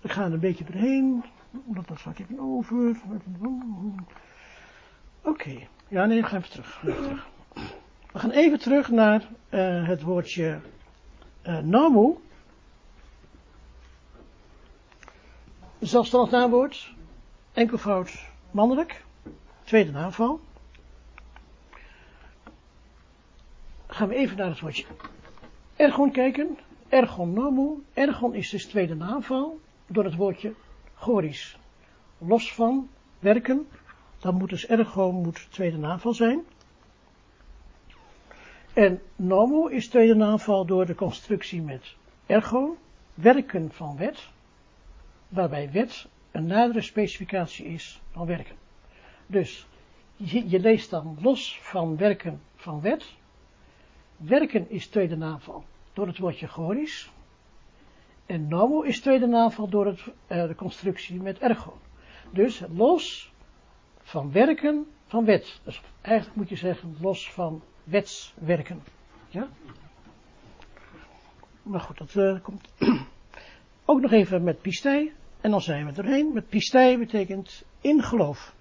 We 0.00 0.08
gaan 0.08 0.32
een 0.32 0.40
beetje 0.40 0.64
doorheen. 0.64 1.24
Dat, 1.50 1.88
dat 1.88 1.98
ik 1.98 2.18
even 2.18 2.40
over. 2.40 3.00
Oké. 5.26 5.68
Ja, 5.88 6.04
nee, 6.04 6.22
gaan 6.22 6.38
even 6.38 6.50
terug. 6.50 6.82
Even 6.84 7.02
terug. 7.02 7.26
We 8.12 8.18
gaan 8.18 8.30
even 8.30 8.58
terug 8.58 8.90
naar 8.90 9.22
uh, 9.50 9.88
het 9.88 10.02
woordje 10.02 10.60
uh, 11.46 11.58
namu. 11.58 12.14
Zelfstandig 15.78 16.30
naamwoord. 16.30 16.94
Enkelvoud 17.52 18.26
mannelijk. 18.50 19.04
Tweede 19.64 19.90
naamval. 19.90 20.40
Gaan 23.86 24.08
we 24.08 24.14
even 24.14 24.36
naar 24.36 24.48
het 24.48 24.60
woordje 24.60 24.86
ergon 25.76 26.10
kijken. 26.10 26.58
Ergon 26.88 27.32
namu. 27.32 27.82
Ergon 27.94 28.34
is 28.34 28.50
dus 28.50 28.66
tweede 28.66 28.94
naamval 28.94 29.60
door 29.86 30.04
het 30.04 30.16
woordje 30.16 30.54
goris. 30.94 31.58
Los 32.18 32.54
van 32.54 32.88
werken, 33.18 33.68
dan 34.26 34.34
moet 34.34 34.48
dus 34.50 34.66
ergo 34.66 35.12
moet 35.12 35.46
tweede 35.50 35.78
naamval 35.78 36.14
zijn. 36.14 36.44
En 38.72 39.00
nomo 39.16 39.66
is 39.66 39.88
tweede 39.88 40.14
naamval 40.14 40.66
door 40.66 40.86
de 40.86 40.94
constructie 40.94 41.62
met 41.62 41.96
ergo, 42.26 42.76
werken 43.14 43.72
van 43.72 43.96
wet, 43.96 44.28
waarbij 45.28 45.70
wet 45.70 46.06
een 46.30 46.46
nadere 46.46 46.80
specificatie 46.80 47.66
is 47.66 48.00
van 48.10 48.26
werken. 48.26 48.56
Dus 49.26 49.66
je, 50.16 50.48
je 50.48 50.60
leest 50.60 50.90
dan 50.90 51.18
los 51.20 51.58
van 51.62 51.96
werken 51.96 52.40
van 52.56 52.80
wet. 52.80 53.14
Werken 54.16 54.70
is 54.70 54.86
tweede 54.86 55.16
naamval 55.16 55.64
door 55.92 56.06
het 56.06 56.18
woordje 56.18 56.48
goris. 56.48 57.10
En 58.26 58.48
nomo 58.48 58.80
is 58.80 59.00
tweede 59.00 59.26
naamval 59.26 59.68
door 59.68 59.86
het, 59.86 60.00
uh, 60.00 60.48
de 60.48 60.54
constructie 60.54 61.20
met 61.20 61.38
ergo. 61.38 61.78
Dus 62.30 62.62
los 62.68 63.34
van 64.06 64.32
werken 64.32 64.86
van 65.06 65.24
wet. 65.24 65.60
Dus 65.64 65.82
eigenlijk 66.00 66.36
moet 66.36 66.48
je 66.48 66.56
zeggen 66.56 66.96
los 67.00 67.30
van 67.30 67.62
wetswerken. 67.84 68.82
Ja? 69.28 69.48
Maar 71.62 71.80
goed, 71.80 71.98
dat 71.98 72.14
uh, 72.14 72.42
komt 72.42 72.68
ook 73.84 74.00
nog 74.00 74.12
even 74.12 74.42
met 74.42 74.60
pistei. 74.60 75.12
En 75.40 75.50
dan 75.50 75.60
zijn 75.60 75.86
we 75.86 76.02
erheen. 76.02 76.32
Met 76.32 76.48
pistei 76.48 76.98
betekent 76.98 77.64
in 77.80 78.02
geloof. 78.02 78.54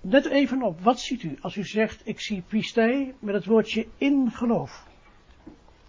Let 0.00 0.26
even 0.26 0.62
op, 0.62 0.80
wat 0.80 1.00
ziet 1.00 1.22
u 1.22 1.38
als 1.40 1.56
u 1.56 1.64
zegt 1.64 2.00
ik 2.04 2.20
zie 2.20 2.42
pistei 2.48 3.14
met 3.18 3.34
het 3.34 3.44
woordje 3.44 3.86
in 3.96 4.30
geloof? 4.30 4.86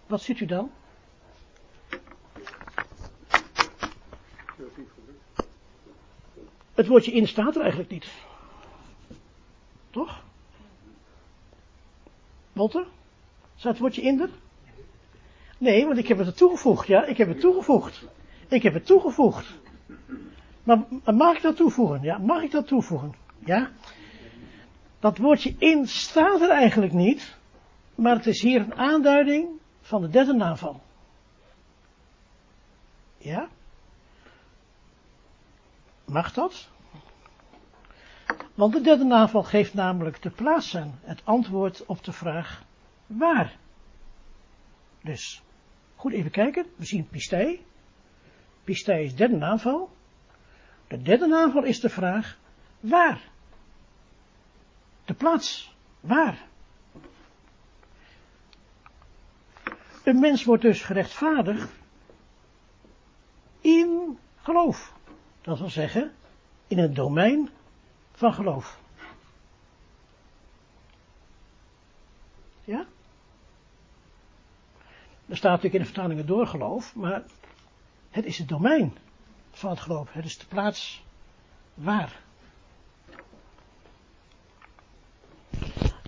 Wat 0.06 0.22
ziet 0.22 0.40
u 0.40 0.46
dan? 0.46 0.70
Het 6.74 6.86
woordje 6.86 7.12
in 7.12 7.28
staat 7.28 7.54
er 7.54 7.60
eigenlijk 7.60 7.90
niet. 7.90 8.08
Toch? 9.90 10.22
Walter? 12.52 12.86
Staat 13.54 13.72
het 13.72 13.80
woordje 13.80 14.02
in 14.02 14.20
er? 14.20 14.30
Nee, 15.58 15.86
want 15.86 15.98
ik 15.98 16.08
heb 16.08 16.18
het 16.18 16.26
er 16.26 16.34
toegevoegd, 16.34 16.86
ja. 16.86 17.04
Ik 17.04 17.16
heb 17.16 17.28
het 17.28 17.40
toegevoegd. 17.40 18.06
Ik 18.48 18.62
heb 18.62 18.74
het 18.74 18.86
toegevoegd. 18.86 19.54
Maar, 20.62 20.84
mag 21.04 21.36
ik 21.36 21.42
dat 21.42 21.56
toevoegen? 21.56 22.02
Ja, 22.02 22.18
mag 22.18 22.42
ik 22.42 22.50
dat 22.50 22.66
toevoegen? 22.66 23.14
Ja. 23.44 23.70
Dat 24.98 25.18
woordje 25.18 25.54
in 25.58 25.86
staat 25.86 26.40
er 26.40 26.50
eigenlijk 26.50 26.92
niet. 26.92 27.36
Maar 27.94 28.16
het 28.16 28.26
is 28.26 28.42
hier 28.42 28.60
een 28.60 28.74
aanduiding 28.74 29.48
van 29.80 30.00
de 30.00 30.08
derde 30.08 30.32
naamval. 30.32 30.80
Ja? 33.18 33.48
Mag 36.04 36.32
dat? 36.32 36.68
Want 38.54 38.72
de 38.72 38.80
derde 38.80 39.04
naval 39.04 39.42
geeft 39.42 39.74
namelijk 39.74 40.22
de 40.22 40.30
plaats 40.30 40.76
aan 40.76 40.98
het 41.02 41.20
antwoord 41.24 41.86
op 41.86 42.04
de 42.04 42.12
vraag 42.12 42.62
waar. 43.06 43.56
Dus, 45.02 45.42
goed 45.96 46.12
even 46.12 46.30
kijken. 46.30 46.66
We 46.76 46.84
zien 46.84 47.08
pistei. 47.08 47.66
Pistei 48.64 49.04
is 49.04 49.14
derde 49.14 49.36
naval. 49.36 49.90
De 50.88 51.02
derde 51.02 51.26
naval 51.26 51.64
is 51.64 51.80
de 51.80 51.88
vraag 51.88 52.38
waar. 52.80 53.20
De 55.04 55.14
plaats 55.14 55.74
waar. 56.00 56.46
Een 60.04 60.18
mens 60.20 60.44
wordt 60.44 60.62
dus 60.62 60.82
gerechtvaardigd 60.82 61.72
in 63.60 64.18
geloof. 64.36 64.92
Dat 65.44 65.58
wil 65.58 65.70
zeggen, 65.70 66.12
in 66.66 66.78
het 66.78 66.94
domein 66.94 67.50
van 68.12 68.34
geloof. 68.34 68.78
Ja? 72.64 72.86
Er 75.26 75.36
staat 75.36 75.50
natuurlijk 75.50 75.74
in 75.74 75.80
de 75.80 75.86
vertalingen 75.86 76.26
door 76.26 76.46
geloof, 76.46 76.94
maar 76.94 77.22
het 78.10 78.24
is 78.24 78.38
het 78.38 78.48
domein 78.48 78.96
van 79.50 79.70
het 79.70 79.80
geloof. 79.80 80.12
Het 80.12 80.24
is 80.24 80.38
de 80.38 80.46
plaats 80.46 81.04
waar. 81.74 82.20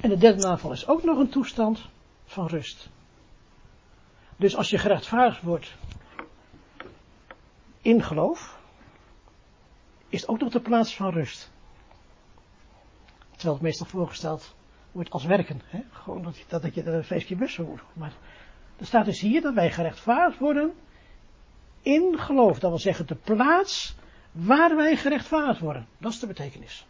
En 0.00 0.08
de 0.08 0.18
derde 0.18 0.42
naval 0.42 0.72
is 0.72 0.86
ook 0.86 1.02
nog 1.02 1.18
een 1.18 1.30
toestand 1.30 1.88
van 2.24 2.46
rust. 2.46 2.88
Dus 4.36 4.56
als 4.56 4.70
je 4.70 4.78
gerechtvaardigd 4.78 5.42
wordt 5.42 5.74
in 7.80 8.02
geloof, 8.02 8.58
is 10.08 10.28
ook 10.28 10.40
nog 10.40 10.52
de 10.52 10.60
plaats 10.60 10.96
van 10.96 11.12
rust. 11.12 11.50
Terwijl 13.30 13.54
het 13.54 13.62
meestal 13.62 13.86
voorgesteld 13.86 14.54
wordt 14.92 15.10
als 15.10 15.24
werken. 15.24 15.60
Hè? 15.64 15.80
Gewoon 15.90 16.22
dat, 16.22 16.62
dat, 16.62 16.74
je 16.74 16.82
er 16.82 16.94
een 16.94 17.04
feestje 17.04 17.36
bus 17.36 17.56
moet. 17.56 17.80
Maar 17.92 18.12
er 18.76 18.86
staat 18.86 19.04
dus 19.04 19.20
hier 19.20 19.40
dat 19.40 19.54
wij 19.54 19.70
gerechtvaardigd 19.70 20.38
worden 20.38 20.72
in 21.82 22.18
geloof. 22.18 22.58
Dat 22.58 22.70
wil 22.70 22.78
zeggen 22.78 23.06
de 23.06 23.14
plaats 23.14 23.96
waar 24.32 24.76
wij 24.76 24.96
gerechtvaardigd 24.96 25.60
worden. 25.60 25.86
Dat 25.98 26.12
is 26.12 26.18
de 26.18 26.26
betekenis. 26.26 26.86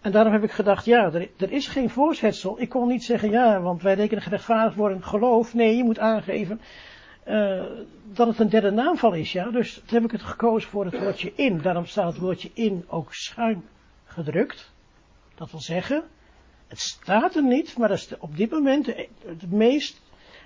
En 0.00 0.12
daarom 0.12 0.32
heb 0.32 0.42
ik 0.42 0.50
gedacht, 0.50 0.84
ja, 0.84 1.12
er, 1.12 1.30
er, 1.36 1.52
is 1.52 1.68
geen 1.68 1.90
voorzetsel. 1.90 2.60
Ik 2.60 2.68
kon 2.68 2.88
niet 2.88 3.04
zeggen, 3.04 3.30
ja, 3.30 3.60
want 3.60 3.82
wij 3.82 3.94
rekenen 3.94 4.22
gerechtvaardigd 4.22 4.76
worden 4.76 5.04
geloof. 5.04 5.54
Nee, 5.54 5.76
je 5.76 5.84
moet 5.84 5.98
aangeven 5.98 6.60
uh, 7.26 7.64
dat 8.04 8.26
het 8.26 8.38
een 8.38 8.48
derde 8.48 8.70
naamval 8.70 9.12
is, 9.12 9.32
ja. 9.32 9.50
Dus 9.50 9.74
toen 9.74 9.94
heb 9.94 10.04
ik 10.04 10.10
het 10.10 10.22
gekozen 10.22 10.70
voor 10.70 10.84
het 10.84 10.98
woordje 10.98 11.32
in. 11.34 11.58
Daarom 11.58 11.86
staat 11.86 12.12
het 12.12 12.18
woordje 12.18 12.50
in 12.54 12.84
ook 12.88 13.14
schuin 13.14 13.64
gedrukt. 14.04 14.72
Dat 15.34 15.50
wil 15.50 15.60
zeggen, 15.60 16.04
het 16.68 16.78
staat 16.78 17.34
er 17.34 17.42
niet, 17.42 17.76
maar 17.78 17.88
dat 17.88 17.98
is 17.98 18.18
op 18.18 18.36
dit 18.36 18.50
moment 18.50 18.84
de, 18.84 19.08
meest 19.48 20.00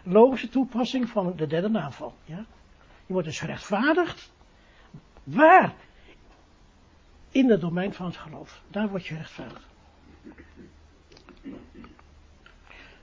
logische 0.04 0.48
toepassing 0.48 1.08
van 1.08 1.36
de 1.36 1.46
derde 1.46 1.68
naamval, 1.68 2.14
ja. 2.24 2.44
Je 3.06 3.12
wordt 3.12 3.28
dus 3.28 3.38
gerechtvaardigd. 3.38 4.32
Waar? 5.24 5.74
In 7.30 7.50
het 7.50 7.60
domein 7.60 7.92
van 7.92 8.06
het 8.06 8.16
geloof. 8.16 8.62
Daar 8.70 8.88
word 8.88 9.06
je 9.06 9.12
gerechtvaardigd. 9.12 9.66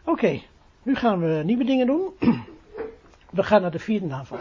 Oké, 0.03 0.41
nu 0.83 0.95
gaan 0.95 1.19
we 1.19 1.41
nieuwe 1.45 1.63
dingen 1.63 1.87
doen. 1.87 2.13
We 3.33 3.43
gaan 3.43 3.61
naar 3.61 3.71
de 3.71 3.79
vierde 3.79 4.05
naamval. 4.05 4.39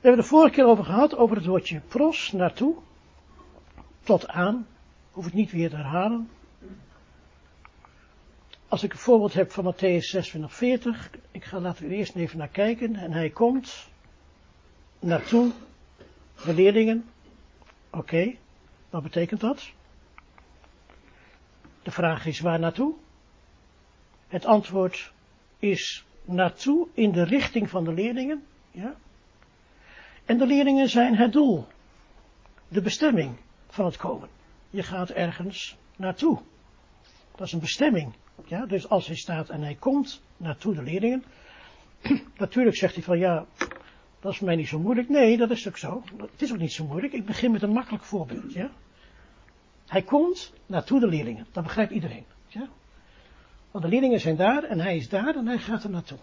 We 0.00 0.08
hebben 0.08 0.20
de 0.20 0.28
vorige 0.28 0.54
keer 0.54 0.66
over 0.66 0.84
gehad, 0.84 1.16
over 1.16 1.36
het 1.36 1.46
woordje 1.46 1.80
pros, 1.80 2.32
naartoe, 2.32 2.76
tot 4.02 4.28
aan. 4.28 4.66
Hoef 5.10 5.26
ik 5.26 5.32
niet 5.32 5.50
weer 5.50 5.70
te 5.70 5.76
herhalen. 5.76 6.30
Als 8.68 8.82
ik 8.82 8.92
een 8.92 8.98
voorbeeld 8.98 9.34
heb 9.34 9.50
van 9.50 9.74
Matthäus 9.74 10.04
26, 10.04 10.52
40, 10.52 11.10
ik 11.30 11.44
ga 11.44 11.60
laten 11.60 11.90
eerst 11.90 12.14
even 12.14 12.38
naar 12.38 12.48
kijken. 12.48 12.96
En 12.96 13.12
hij 13.12 13.30
komt 13.30 13.88
naartoe, 14.98 15.52
de 16.44 16.54
leerlingen. 16.54 17.04
Oké, 17.90 18.34
wat 18.90 19.02
betekent 19.02 19.40
dat? 19.40 19.70
De 21.82 21.90
vraag 21.90 22.26
is 22.26 22.40
waar 22.40 22.58
naartoe? 22.58 22.94
Het 24.28 24.44
antwoord 24.44 25.12
is 25.62 26.04
naartoe 26.24 26.88
in 26.94 27.12
de 27.12 27.24
richting 27.24 27.70
van 27.70 27.84
de 27.84 27.92
leerlingen. 27.92 28.42
Ja? 28.70 28.94
En 30.24 30.38
de 30.38 30.46
leerlingen 30.46 30.88
zijn 30.88 31.16
het 31.16 31.32
doel, 31.32 31.66
de 32.68 32.82
bestemming 32.82 33.36
van 33.68 33.84
het 33.84 33.96
komen. 33.96 34.28
Je 34.70 34.82
gaat 34.82 35.10
ergens 35.10 35.76
naartoe. 35.96 36.40
Dat 37.34 37.46
is 37.46 37.52
een 37.52 37.60
bestemming. 37.60 38.14
Ja? 38.44 38.66
Dus 38.66 38.88
als 38.88 39.06
hij 39.06 39.16
staat 39.16 39.48
en 39.48 39.62
hij 39.62 39.74
komt 39.74 40.22
naartoe 40.36 40.74
de 40.74 40.82
leerlingen. 40.82 41.24
Natuurlijk 42.36 42.76
zegt 42.76 42.94
hij 42.94 43.04
van 43.04 43.18
ja, 43.18 43.46
dat 44.20 44.32
is 44.32 44.40
mij 44.40 44.56
niet 44.56 44.68
zo 44.68 44.78
moeilijk. 44.78 45.08
Nee, 45.08 45.36
dat 45.36 45.50
is 45.50 45.68
ook 45.68 45.78
zo. 45.78 46.02
Het 46.16 46.42
is 46.42 46.52
ook 46.52 46.58
niet 46.58 46.72
zo 46.72 46.84
moeilijk. 46.84 47.12
Ik 47.12 47.26
begin 47.26 47.50
met 47.50 47.62
een 47.62 47.72
makkelijk 47.72 48.04
voorbeeld. 48.04 48.52
Ja? 48.52 48.70
Hij 49.86 50.02
komt 50.02 50.52
naartoe 50.66 51.00
de 51.00 51.06
leerlingen. 51.06 51.46
Dat 51.52 51.62
begrijpt 51.62 51.92
iedereen. 51.92 52.24
Ja? 52.46 52.68
Want 53.72 53.84
de 53.84 53.90
leerlingen 53.90 54.20
zijn 54.20 54.36
daar 54.36 54.62
en 54.62 54.80
hij 54.80 54.96
is 54.96 55.08
daar 55.08 55.34
en 55.34 55.46
hij 55.46 55.58
gaat 55.58 55.84
er 55.84 55.90
naartoe. 55.90 56.18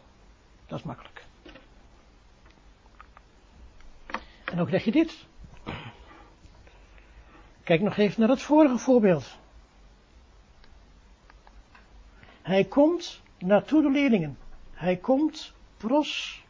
Dat 0.68 0.80
is 0.80 0.86
makkelijk. 0.86 1.26
En 4.46 4.58
dan 4.58 4.66
krijg 4.66 4.84
je 4.84 4.92
dit. 4.92 5.28
Kijk 7.64 7.82
nog 7.82 7.98
even 7.98 8.20
naar 8.20 8.30
het 8.30 8.42
vorige 8.42 8.78
voorbeeld. 8.78 9.38
Hij 12.42 12.66
komt 12.66 13.22
naartoe 13.38 13.82
de 13.82 13.90
leerlingen. 13.90 14.38
Hij 14.72 14.98
komt 14.98 15.54
pros 15.78 16.44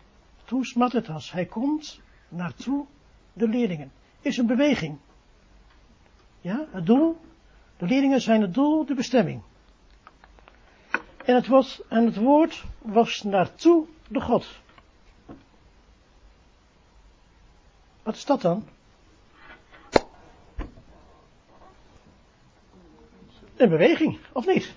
toes 0.45 0.73
matetas. 0.73 1.31
Hij 1.31 1.45
komt 1.45 2.01
naartoe 2.29 2.85
de 3.33 3.47
leerlingen. 3.47 3.91
Is 4.21 4.38
een 4.38 4.47
beweging. 4.47 4.97
Ja, 6.41 6.67
het 6.71 6.85
doel. 6.85 7.19
De 7.77 7.85
leerlingen 7.85 8.21
zijn 8.21 8.41
het 8.41 8.53
doel, 8.53 8.85
de 8.85 8.93
bestemming. 8.93 9.41
En 11.29 11.35
het, 11.35 11.47
was, 11.47 11.81
en 11.87 12.05
het 12.05 12.15
woord 12.15 12.63
was 12.81 13.23
naartoe 13.23 13.85
de 14.07 14.21
God. 14.21 14.45
Wat 18.03 18.15
is 18.15 18.25
dat 18.25 18.41
dan? 18.41 18.67
Een 23.55 23.69
beweging, 23.69 24.19
of 24.33 24.45
niet? 24.45 24.75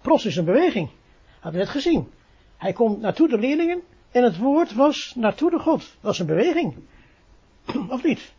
Pros 0.00 0.24
is 0.24 0.36
een 0.36 0.44
beweging. 0.44 0.90
Hadden 1.32 1.52
we 1.52 1.66
net 1.66 1.68
gezien. 1.68 2.10
Hij 2.56 2.72
komt 2.72 3.00
naartoe 3.00 3.28
de 3.28 3.38
leerlingen 3.38 3.82
en 4.10 4.22
het 4.22 4.36
woord 4.36 4.74
was 4.74 5.14
naartoe 5.16 5.50
de 5.50 5.58
God. 5.58 5.96
Dat 6.00 6.12
is 6.12 6.18
een 6.18 6.26
beweging. 6.26 6.76
Of 7.88 8.02
niet? 8.02 8.32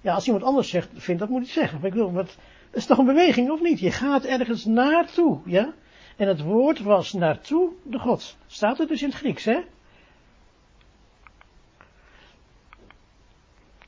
Ja, 0.00 0.14
als 0.14 0.26
iemand 0.26 0.44
anders 0.44 0.68
zegt, 0.68 0.88
vindt 0.94 1.20
dat 1.20 1.30
moet 1.30 1.42
ik 1.42 1.50
zeggen. 1.50 1.80
Maar 1.80 1.96
ik 1.96 2.16
het 2.16 2.36
is 2.72 2.86
toch 2.86 2.98
een 2.98 3.04
beweging 3.04 3.50
of 3.50 3.60
niet? 3.60 3.80
Je 3.80 3.90
gaat 3.90 4.24
ergens 4.24 4.64
naartoe, 4.64 5.40
ja? 5.44 5.74
En 6.18 6.28
het 6.28 6.42
woord 6.42 6.80
was 6.80 7.12
naartoe 7.12 7.72
de 7.82 7.98
God. 7.98 8.36
Staat 8.46 8.78
het 8.78 8.88
dus 8.88 9.02
in 9.02 9.08
het 9.08 9.18
Grieks, 9.18 9.44
hè? 9.44 9.60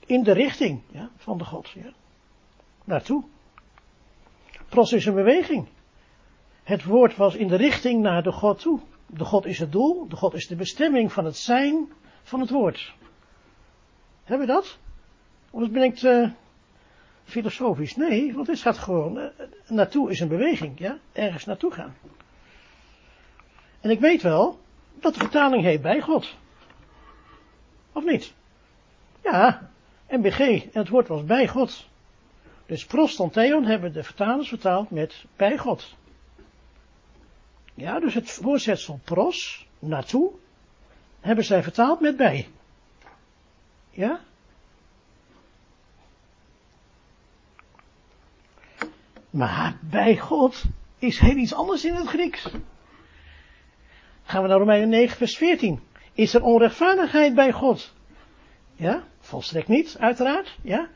In 0.07 0.23
de 0.23 0.33
richting 0.33 0.83
ja, 0.91 1.11
van 1.17 1.39
de 1.39 1.45
God. 1.45 1.71
Ja. 1.71 1.93
Naartoe. 2.85 3.25
Pros 4.69 4.93
is 4.93 5.07
een 5.07 5.15
beweging. 5.15 5.69
Het 6.63 6.85
woord 6.85 7.17
was 7.17 7.35
in 7.35 7.49
de 7.49 7.57
richting 7.57 8.03
naar 8.03 8.23
de 8.23 8.33
God 8.33 8.61
toe. 8.61 8.81
De 9.07 9.25
God 9.25 9.47
is 9.47 9.59
het 9.59 9.73
doel, 9.73 10.09
de 10.09 10.17
God 10.17 10.35
is 10.35 10.47
de 10.47 10.57
bestemming 10.57 11.13
van 11.13 11.25
het 11.25 11.37
zijn 11.37 11.93
van 12.23 12.41
het 12.41 12.51
woord. 12.51 12.95
Hebben 14.25 14.47
we 14.47 14.53
dat? 14.53 14.79
Of 15.51 15.71
ben 15.71 15.83
ik 15.83 16.27
filosofisch? 17.25 17.97
Nee, 17.97 18.35
want 18.35 18.47
dit 18.47 18.61
gaat 18.61 18.79
gewoon, 18.79 19.19
uh, 19.19 19.25
naartoe 19.69 20.11
is 20.11 20.21
een 20.21 20.29
beweging, 20.29 20.79
ja? 20.79 20.99
Ergens 21.13 21.45
naartoe 21.45 21.73
gaan. 21.73 21.95
En 23.81 23.91
ik 23.91 24.01
weet 24.01 24.23
wel 24.23 24.61
dat 24.95 25.15
de 25.15 25.21
vertaling 25.21 25.63
heet 25.63 25.83
bij 25.83 26.01
God. 26.01 26.37
Of 27.93 28.05
niet? 28.05 28.35
Ja, 29.23 29.71
MBG, 30.09 30.39
en 30.39 30.71
het 30.73 30.89
woord 30.89 31.09
was 31.09 31.25
bij 31.25 31.49
God. 31.49 31.89
Dus 32.67 32.87
prostantheon 32.87 33.65
hebben 33.65 33.93
de 33.93 34.03
vertalers 34.03 34.49
vertaald 34.49 34.91
met 34.91 35.25
bij 35.37 35.59
God. 35.59 35.95
Ja, 37.75 38.01
dus 38.01 38.15
het 38.15 38.31
voorzetsel 38.31 39.01
pros, 39.05 39.67
naartoe, 39.79 40.33
hebben 41.21 41.45
zij 41.45 41.63
vertaald 41.63 42.01
met 42.01 42.17
bij. 42.17 42.49
Ja? 43.91 44.21
Maar 49.31 49.79
bij 49.81 50.19
God 50.19 50.63
is 50.99 51.19
heel 51.19 51.37
iets 51.37 51.55
anders 51.55 51.85
in 51.85 51.95
het 51.95 52.07
Grieks. 52.07 52.49
Gaan 54.31 54.43
we 54.43 54.49
naar 54.49 54.59
Romeinen 54.59 54.89
9, 54.89 55.17
vers 55.17 55.37
14. 55.37 55.81
Is 56.13 56.35
er 56.35 56.43
onrechtvaardigheid 56.43 57.35
bij 57.35 57.53
God? 57.53 57.95
Ja, 58.75 59.05
volstrekt 59.19 59.69
niet, 59.69 59.97
uiteraard. 59.99 60.59
Ja. 60.63 60.89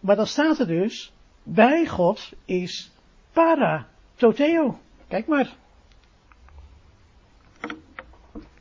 Maar 0.00 0.16
dan 0.16 0.26
staat 0.26 0.58
er 0.58 0.66
dus, 0.66 1.12
bij 1.42 1.86
God 1.86 2.32
is 2.44 2.92
para 3.32 3.88
toteo. 4.14 4.78
Kijk 5.08 5.26
maar. 5.26 5.56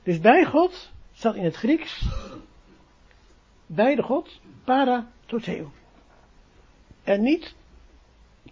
Dus 0.04 0.20
bij 0.20 0.46
God 0.46 0.92
staat 1.14 1.36
in 1.36 1.44
het 1.44 1.56
Grieks, 1.56 2.06
bij 3.66 3.96
de 3.96 4.04
God, 4.04 4.40
para 4.64 5.12
toteo. 5.26 5.72
En 7.04 7.22
niet 7.22 7.56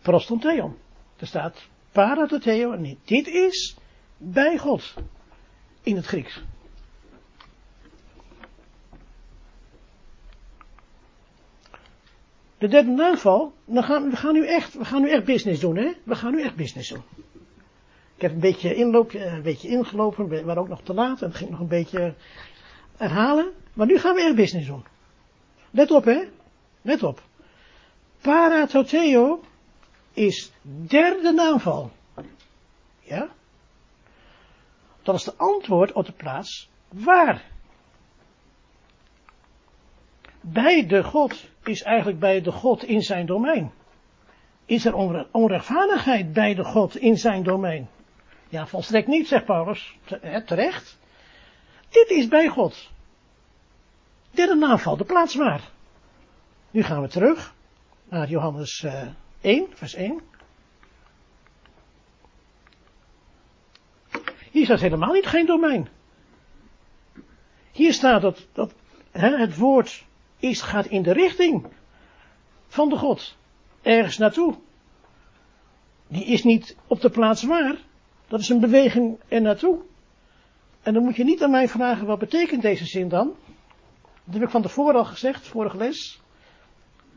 prostantheon. 0.02 0.78
Er 1.18 1.28
staat 1.28 1.68
para 1.92 2.26
toteo 2.26 2.72
en 2.72 2.82
niet. 2.82 3.00
Dit 3.08 3.28
is 3.28 3.78
bij 4.18 4.58
God 4.58 4.96
in 5.88 5.96
het 5.96 6.06
Grieks. 6.06 6.44
De 12.58 12.68
derde 12.68 12.90
naamval, 12.90 13.54
dan 13.66 13.84
gaan, 13.84 14.10
we, 14.10 14.16
gaan 14.16 14.34
nu 14.34 14.48
echt, 14.48 14.74
we 14.74 14.86
gaan 14.86 15.02
nu 15.02 15.10
echt 15.10 15.26
business 15.26 15.60
doen, 15.60 15.76
hè? 15.76 15.94
We 16.04 16.16
gaan 16.16 16.32
nu 16.32 16.42
echt 16.42 16.56
business 16.56 16.90
doen. 16.90 17.04
Ik 18.16 18.22
heb 18.22 18.32
een 18.32 18.40
beetje 18.40 18.76
inloop, 18.76 19.14
eh, 19.14 19.34
een 19.34 19.42
beetje 19.42 19.68
ingelopen, 19.68 20.46
maar 20.46 20.58
ook 20.58 20.68
nog 20.68 20.82
te 20.82 20.94
laat 20.94 21.22
en 21.22 21.28
het 21.28 21.38
ging 21.38 21.50
nog 21.50 21.60
een 21.60 21.68
beetje 21.68 22.14
herhalen. 22.98 23.52
Maar 23.74 23.88
nu 23.88 24.00
gaan 24.00 24.16
we 24.16 24.22
echt 24.22 24.36
business 24.36 24.68
doen. 24.68 24.84
Let 25.72 25.92
op, 25.92 26.04
hè? 26.04 26.24
Let 26.82 27.04
op. 27.04 27.22
Paratoteo 28.22 29.44
is 30.14 30.52
derde 30.88 31.32
naamval. 31.32 31.92
Ja? 33.00 33.36
Dat 35.08 35.16
is 35.16 35.24
de 35.24 35.36
antwoord 35.38 35.92
op 35.92 36.06
de 36.06 36.12
plaats 36.12 36.70
waar. 36.90 37.44
Bij 40.42 40.86
de 40.86 41.04
God 41.04 41.50
is 41.64 41.84
eigenlijk 41.84 42.20
bij 42.20 42.42
de 42.42 42.52
God 42.52 42.84
in 42.84 43.02
zijn 43.02 43.26
domein. 43.26 43.72
Is 44.66 44.86
er 44.86 44.94
onrechtvaardigheid 45.32 46.34
bij 46.34 46.56
de 46.56 46.64
God 46.64 46.98
in 46.98 47.18
zijn 47.18 47.44
domein? 47.44 47.90
Ja, 48.50 48.68
volstrekt 48.68 49.08
niet, 49.08 49.28
zegt 49.28 49.46
Paulus. 49.46 49.98
Terecht. 50.46 51.00
Dit 51.90 52.10
is 52.10 52.28
bij 52.28 52.48
God. 52.48 52.90
Derde 54.32 54.56
naamval, 54.56 54.98
de 54.98 55.06
plaats 55.06 55.36
waar. 55.36 55.62
Nu 56.72 56.84
gaan 56.84 57.02
we 57.02 57.08
terug 57.08 57.54
naar 58.10 58.30
Johannes 58.30 58.86
1, 59.42 59.68
vers 59.74 59.94
1. 59.94 60.22
Hier 64.52 64.66
staat 64.66 64.80
helemaal 64.80 65.14
niet 65.14 65.26
geen 65.26 65.46
domein. 65.46 65.88
Hier 67.72 67.94
staat 67.94 68.22
dat, 68.22 68.48
dat 68.54 68.74
hè, 69.12 69.38
het 69.38 69.58
woord 69.58 70.06
is, 70.40 70.62
gaat 70.62 70.86
in 70.86 71.04
de 71.04 71.14
richting 71.14 71.68
van 72.68 72.90
de 72.90 72.96
God. 72.96 73.38
Ergens 73.82 74.18
naartoe. 74.18 74.56
Die 76.08 76.26
is 76.26 76.44
niet 76.44 76.76
op 76.88 77.02
de 77.02 77.10
plaats 77.10 77.44
waar. 77.44 77.76
Dat 78.28 78.40
is 78.40 78.50
een 78.50 78.60
beweging 78.60 79.20
er 79.28 79.42
naartoe. 79.42 79.80
En 80.82 80.94
dan 80.94 81.04
moet 81.04 81.16
je 81.16 81.24
niet 81.24 81.44
aan 81.44 81.52
mij 81.52 81.68
vragen, 81.68 82.08
wat 82.08 82.20
betekent 82.20 82.62
deze 82.62 82.86
zin 82.86 83.10
dan? 83.10 83.36
Dat 84.24 84.34
heb 84.34 84.44
ik 84.44 84.50
van 84.50 84.62
tevoren 84.62 84.96
al 84.96 85.06
gezegd, 85.06 85.48
vorige 85.48 85.78
les. 85.78 86.22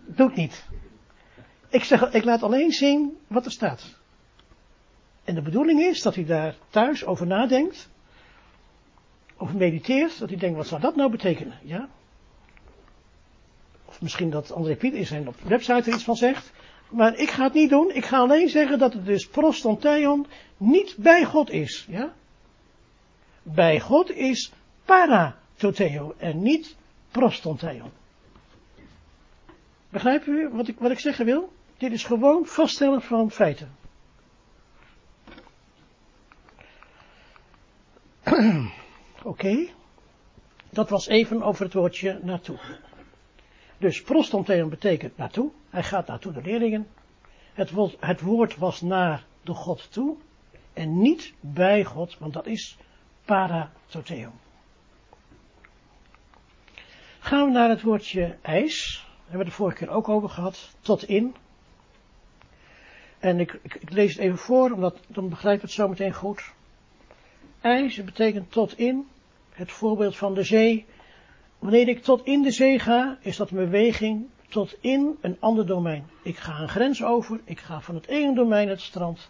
Doe 0.06 0.26
het 0.26 0.36
niet. 0.36 0.66
Ik, 1.68 1.84
zeg, 1.84 2.12
ik 2.12 2.24
laat 2.24 2.42
alleen 2.42 2.72
zien 2.72 3.18
wat 3.26 3.44
er 3.44 3.50
staat. 3.50 3.98
En 5.24 5.34
de 5.34 5.42
bedoeling 5.42 5.80
is 5.80 6.02
dat 6.02 6.14
hij 6.14 6.24
daar 6.24 6.54
thuis 6.70 7.04
over 7.04 7.26
nadenkt. 7.26 7.88
Of 9.36 9.52
mediteert. 9.54 10.18
Dat 10.18 10.28
hij 10.28 10.38
denkt, 10.38 10.56
wat 10.56 10.66
zou 10.66 10.80
dat 10.80 10.96
nou 10.96 11.10
betekenen? 11.10 11.58
Ja? 11.62 11.88
Of 13.84 14.00
misschien 14.00 14.30
dat 14.30 14.52
André 14.52 14.76
Piet 14.76 14.94
in 14.94 15.06
zijn 15.06 15.28
website 15.42 15.90
er 15.90 15.94
iets 15.94 16.04
van 16.04 16.16
zegt. 16.16 16.52
Maar 16.90 17.16
ik 17.16 17.30
ga 17.30 17.44
het 17.44 17.52
niet 17.52 17.70
doen. 17.70 17.90
Ik 17.94 18.04
ga 18.04 18.18
alleen 18.18 18.48
zeggen 18.48 18.78
dat 18.78 18.92
het 18.92 19.04
dus 19.04 19.28
prostanteion 19.28 20.26
niet 20.56 20.94
bij 20.98 21.24
God 21.24 21.50
is. 21.50 21.86
Ja? 21.88 22.12
Bij 23.42 23.80
God 23.80 24.10
is 24.10 24.52
paratoteo 24.84 26.14
en 26.18 26.42
niet 26.42 26.76
prostanteion. 27.10 27.90
Begrijpen 29.88 30.32
u 30.32 30.48
wat 30.48 30.68
ik, 30.68 30.78
wat 30.78 30.90
ik 30.90 30.98
zeggen 30.98 31.24
wil? 31.24 31.52
Dit 31.76 31.92
is 31.92 32.04
gewoon 32.04 32.46
vaststellen 32.46 33.02
van 33.02 33.30
feiten. 33.30 33.79
Oké. 39.22 39.68
Dat 40.70 40.90
was 40.90 41.06
even 41.06 41.42
over 41.42 41.64
het 41.64 41.74
woordje 41.74 42.20
naartoe. 42.22 42.58
Dus 43.78 44.02
prostanteon 44.02 44.68
betekent 44.68 45.16
naartoe. 45.16 45.50
Hij 45.70 45.82
gaat 45.82 46.06
naartoe 46.06 46.32
de 46.32 46.42
leerlingen. 46.42 46.88
Het 47.52 47.70
woord, 47.70 47.96
het 48.00 48.20
woord 48.20 48.56
was 48.56 48.80
naar 48.80 49.24
de 49.42 49.54
God 49.54 49.92
toe. 49.92 50.16
En 50.72 50.98
niet 51.00 51.34
bij 51.40 51.84
God, 51.84 52.18
want 52.18 52.32
dat 52.32 52.46
is 52.46 52.76
paratoteo. 53.24 54.32
Gaan 57.18 57.46
we 57.46 57.52
naar 57.52 57.68
het 57.68 57.82
woordje 57.82 58.36
ijs. 58.42 59.04
Daar 59.04 59.20
hebben 59.20 59.38
we 59.38 59.44
de 59.44 59.50
vorige 59.50 59.76
keer 59.76 59.90
ook 59.90 60.08
over 60.08 60.28
gehad. 60.28 60.74
Tot 60.80 61.04
in. 61.04 61.34
En 63.18 63.40
ik, 63.40 63.58
ik, 63.62 63.74
ik 63.74 63.90
lees 63.90 64.12
het 64.12 64.22
even 64.22 64.38
voor, 64.38 64.70
omdat 64.70 64.98
dan 65.06 65.28
begrijp 65.28 65.60
het 65.60 65.70
zo 65.70 65.88
meteen 65.88 66.14
goed. 66.14 66.52
IJs 67.60 68.04
betekent 68.04 68.52
tot 68.52 68.78
in. 68.78 69.08
Het 69.50 69.72
voorbeeld 69.72 70.16
van 70.16 70.34
de 70.34 70.42
zee. 70.42 70.86
Wanneer 71.58 71.88
ik 71.88 72.02
tot 72.02 72.24
in 72.24 72.42
de 72.42 72.50
zee 72.50 72.78
ga, 72.78 73.18
is 73.20 73.36
dat 73.36 73.50
een 73.50 73.56
beweging 73.56 74.26
tot 74.48 74.76
in 74.80 75.16
een 75.20 75.36
ander 75.40 75.66
domein. 75.66 76.06
Ik 76.22 76.36
ga 76.36 76.60
een 76.60 76.68
grens 76.68 77.02
over, 77.02 77.40
ik 77.44 77.58
ga 77.58 77.80
van 77.80 77.94
het 77.94 78.06
ene 78.06 78.34
domein, 78.34 78.68
het 78.68 78.80
strand, 78.80 79.28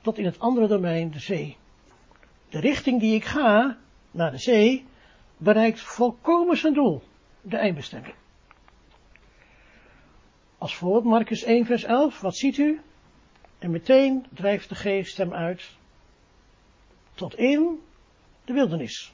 tot 0.00 0.18
in 0.18 0.24
het 0.24 0.38
andere 0.38 0.66
domein, 0.66 1.10
de 1.10 1.20
zee. 1.20 1.56
De 2.48 2.60
richting 2.60 3.00
die 3.00 3.14
ik 3.14 3.24
ga, 3.24 3.78
naar 4.10 4.30
de 4.30 4.38
zee, 4.38 4.84
bereikt 5.36 5.80
volkomen 5.80 6.56
zijn 6.56 6.74
doel, 6.74 7.02
de 7.40 7.56
eindbestemming. 7.56 8.14
Als 10.58 10.76
voorbeeld 10.76 11.04
Marcus 11.04 11.42
1 11.42 11.66
vers 11.66 11.84
11, 11.84 12.20
wat 12.20 12.36
ziet 12.36 12.58
u? 12.58 12.80
En 13.58 13.70
meteen 13.70 14.26
drijft 14.34 14.68
de 14.68 14.74
geest 14.74 15.16
hem 15.16 15.32
uit 15.32 15.76
tot 17.14 17.36
in 17.36 17.80
de 18.44 18.52
wildernis. 18.52 19.12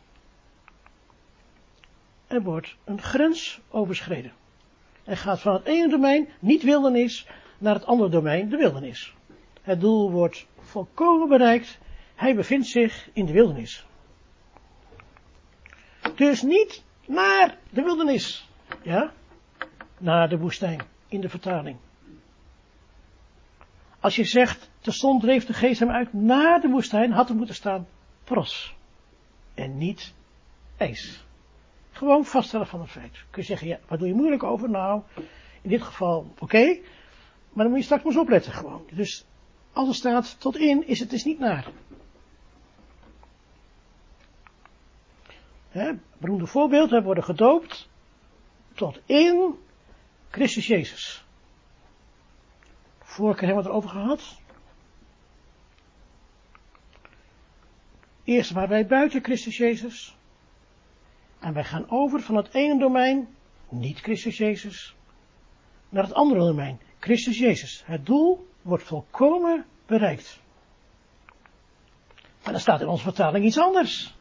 Er 2.27 2.43
wordt 2.43 2.77
een 2.85 3.03
grens 3.03 3.61
overschreden. 3.71 4.33
Hij 5.05 5.17
gaat 5.17 5.41
van 5.41 5.53
het 5.53 5.65
ene 5.65 5.89
domein, 5.89 6.29
niet 6.39 6.63
wildernis, 6.63 7.27
naar 7.59 7.75
het 7.75 7.87
andere 7.87 8.11
domein, 8.11 8.49
de 8.49 8.57
wildernis. 8.57 9.15
Het 9.63 9.81
doel 9.81 10.11
wordt 10.11 10.47
volkomen 10.61 11.29
bereikt. 11.29 11.79
Hij 12.15 12.35
bevindt 12.35 12.67
zich 12.67 13.09
in 13.13 13.27
de 13.27 13.33
wildernis. 13.33 13.87
Dus 16.15 16.43
niet 16.43 16.85
naar 17.07 17.57
de 17.71 17.83
wildernis. 17.83 18.49
Ja? 18.83 19.13
Naar 19.99 20.29
de 20.29 20.39
woestijn, 20.39 20.81
in 21.09 21.21
de 21.21 21.29
vertaling. 21.29 21.77
Als 24.01 24.17
je 24.17 24.25
zegt, 24.25 24.71
de 24.81 24.93
stond 24.93 25.21
dreef 25.21 25.47
de 25.47 25.53
geest 25.53 25.81
hem 25.81 25.91
uit 25.91 26.13
naar 26.13 26.61
de 26.61 26.69
woestijn, 26.69 27.13
had 27.13 27.29
er 27.29 27.35
moeten 27.37 27.55
staan 27.55 27.87
pros. 28.25 28.75
En 29.55 29.79
niet 29.79 30.15
ijs. 30.77 31.25
Gewoon 31.91 32.25
vaststellen 32.25 32.67
van 32.67 32.81
een 32.81 32.89
feit. 32.89 33.13
Kun 33.31 33.43
je 33.43 33.49
zeggen, 33.49 33.69
ja, 33.69 33.79
wat 33.89 33.99
doe 33.99 34.09
je 34.09 34.15
moeilijk 34.15 34.43
over? 34.43 34.71
Nou, 34.71 35.03
in 35.63 35.71
dit 35.71 35.83
geval, 35.83 36.33
oké. 36.39 36.79
maar 37.53 37.65
dan 37.65 37.69
moet 37.69 37.79
je 37.79 37.85
straks 37.85 38.03
maar 38.03 38.13
eens 38.13 38.23
opletten 38.23 38.53
gewoon. 38.53 38.85
Dus, 38.93 39.25
als 39.73 39.89
er 39.89 39.95
staat 39.95 40.41
tot 40.41 40.57
in, 40.57 40.87
is 40.87 41.01
het 41.01 41.11
dus 41.11 41.25
niet 41.25 41.39
naar. 41.39 41.71
Hè, 45.69 45.93
beroemde 46.19 46.47
voorbeeld, 46.47 46.91
we 46.91 47.03
worden 47.03 47.25
gedoopt 47.25 47.89
tot 48.75 49.01
in 49.07 49.55
Christus 50.31 50.67
Jezus. 50.67 51.25
Vorige 53.19 53.39
keer 53.39 53.49
hebben 53.49 53.65
we 53.65 53.71
het 53.71 53.85
erover 53.85 54.01
gehad. 54.01 54.39
Eerst 58.25 58.51
waren 58.51 58.69
wij 58.69 58.87
buiten 58.87 59.25
Christus 59.25 59.57
Jezus. 59.57 60.17
En 61.39 61.55
wij 61.55 61.65
gaan 61.65 61.91
over 61.91 62.21
van 62.21 62.37
het 62.37 62.55
ene 62.55 62.79
domein, 62.79 63.29
niet 63.69 64.01
Christus 64.01 64.37
Jezus, 64.37 64.97
naar 65.89 66.03
het 66.03 66.15
andere 66.15 66.41
domein, 66.41 66.81
Christus 66.99 67.39
Jezus. 67.39 67.83
Het 67.87 68.07
doel 68.07 68.49
wordt 68.63 68.85
volkomen 68.85 69.67
bereikt. 69.87 70.41
Maar 72.43 72.53
dan 72.53 72.61
staat 72.61 72.81
in 72.81 72.89
onze 72.89 73.03
vertaling 73.03 73.45
iets 73.45 73.59
anders. 73.59 74.15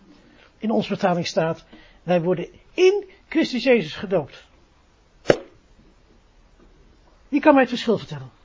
In 0.58 0.72
onze 0.72 0.88
vertaling 0.88 1.28
staat, 1.28 1.66
wij 2.04 2.22
worden 2.22 2.50
in 2.74 3.10
Christus 3.28 3.64
Jezus 3.64 3.96
gedoopt. 3.96 4.48
Wie 7.28 7.42
kan 7.42 7.54
mij 7.54 7.62
het 7.62 7.72
verschil 7.72 7.98
vertellen? 7.98 8.36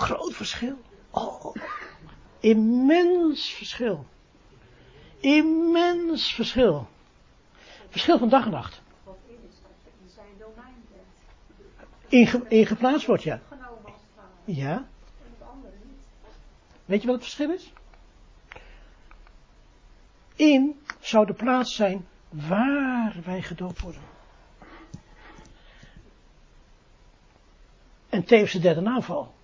Groot 0.00 0.34
verschil. 0.34 0.78
Oh, 1.10 1.54
immens 2.40 3.52
verschil. 3.52 4.06
Immens 5.20 6.34
verschil. 6.34 6.88
Verschil 7.88 8.18
van 8.18 8.28
dag 8.28 8.44
en 8.44 8.50
nacht. 8.50 8.82
In, 12.08 12.48
in 12.48 12.66
geplaatst 12.66 13.06
wordt, 13.06 13.22
ja. 13.22 13.40
Ja. 14.44 14.88
Weet 16.84 17.00
je 17.00 17.06
wat 17.06 17.16
het 17.16 17.24
verschil 17.24 17.50
is? 17.50 17.72
In 20.34 20.80
zou 21.00 21.26
de 21.26 21.32
plaats 21.32 21.74
zijn 21.74 22.06
waar 22.28 23.16
wij 23.24 23.42
gedoopt 23.42 23.80
worden. 23.80 24.02
En 28.08 28.24
tevens 28.24 28.52
de 28.52 28.58
derde 28.58 28.80
naamval. 28.80 29.34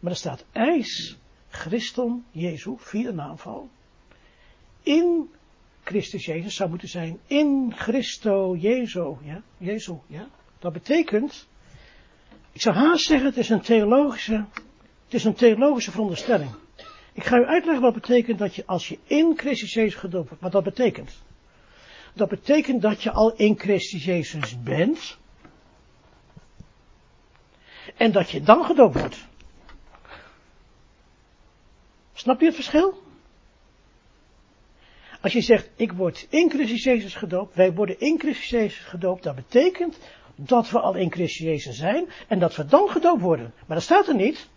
Maar 0.00 0.10
er 0.10 0.18
staat 0.18 0.44
ijs, 0.52 1.18
Christum, 1.48 2.24
Jezus, 2.30 2.74
vierde 2.76 3.12
naamval. 3.12 3.68
In 4.82 5.30
Christus 5.84 6.24
Jezus 6.24 6.54
zou 6.54 6.70
moeten 6.70 6.88
zijn 6.88 7.18
in 7.26 7.72
Christo 7.76 8.56
Jezus, 8.56 9.16
ja, 9.22 9.42
Jezus, 9.56 9.96
ja. 10.06 10.28
Dat 10.58 10.72
betekent, 10.72 11.48
ik 12.52 12.60
zou 12.60 12.76
haast 12.76 13.04
zeggen, 13.04 13.26
het 13.26 13.36
is 13.36 13.48
een 13.48 13.60
theologische, 13.60 14.44
het 15.04 15.14
is 15.14 15.24
een 15.24 15.34
theologische 15.34 15.90
veronderstelling. 15.90 16.50
Ik 17.12 17.24
ga 17.24 17.36
u 17.38 17.44
uitleggen 17.44 17.82
wat 17.82 17.94
betekent 17.94 18.38
dat 18.38 18.54
je 18.54 18.66
als 18.66 18.88
je 18.88 18.98
in 19.04 19.32
Christus 19.36 19.74
Jezus 19.74 19.94
gedoopt 19.94 20.28
wordt, 20.28 20.42
wat 20.42 20.52
dat 20.52 20.64
betekent. 20.64 21.22
Dat 22.14 22.28
betekent 22.28 22.82
dat 22.82 23.02
je 23.02 23.10
al 23.10 23.36
in 23.36 23.58
Christus 23.58 24.04
Jezus 24.04 24.62
bent. 24.62 25.18
En 27.96 28.12
dat 28.12 28.30
je 28.30 28.42
dan 28.42 28.64
gedoopt 28.64 28.98
wordt. 28.98 29.28
Snap 32.20 32.40
je 32.40 32.46
het 32.46 32.54
verschil? 32.54 33.02
Als 35.20 35.32
je 35.32 35.40
zegt, 35.40 35.70
ik 35.76 35.92
word 35.92 36.26
in 36.30 36.50
Christus 36.50 36.84
Jezus 36.84 37.14
gedoopt, 37.14 37.54
wij 37.54 37.72
worden 37.72 38.00
in 38.00 38.18
Christus 38.18 38.48
Jezus 38.48 38.78
gedoopt, 38.78 39.22
dat 39.22 39.34
betekent 39.34 39.98
dat 40.34 40.70
we 40.70 40.80
al 40.80 40.94
in 40.94 41.12
Christus 41.12 41.46
Jezus 41.46 41.76
zijn 41.76 42.08
en 42.28 42.38
dat 42.38 42.56
we 42.56 42.64
dan 42.64 42.88
gedoopt 42.88 43.20
worden. 43.20 43.52
Maar 43.66 43.76
dat 43.76 43.82
staat 43.84 44.08
er 44.08 44.14
niet. 44.14 44.48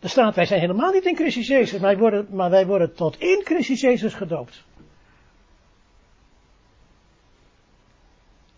Er 0.00 0.08
staat, 0.08 0.34
wij 0.34 0.46
zijn 0.46 0.60
helemaal 0.60 0.92
niet 0.92 1.04
in 1.04 1.16
Christus 1.16 1.46
Jezus, 1.46 1.80
maar 1.80 1.90
wij 1.90 1.98
worden, 1.98 2.26
maar 2.30 2.50
wij 2.50 2.66
worden 2.66 2.94
tot 2.94 3.20
in 3.20 3.40
Christus 3.44 3.80
Jezus 3.80 4.14
gedoopt. 4.14 4.64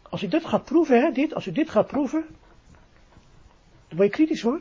Als 0.02 0.22
u 0.22 0.28
dit 0.28 0.44
gaat 0.44 0.64
proeven, 0.64 1.00
hè, 1.00 1.12
dit, 1.12 1.35
als 1.35 1.46
u 1.46 1.52
dit 1.52 1.70
gaat 1.70 1.87
proeven, 1.87 2.26
dan 3.88 3.96
word 3.96 4.09
je 4.09 4.14
kritisch 4.14 4.42
hoor. 4.42 4.61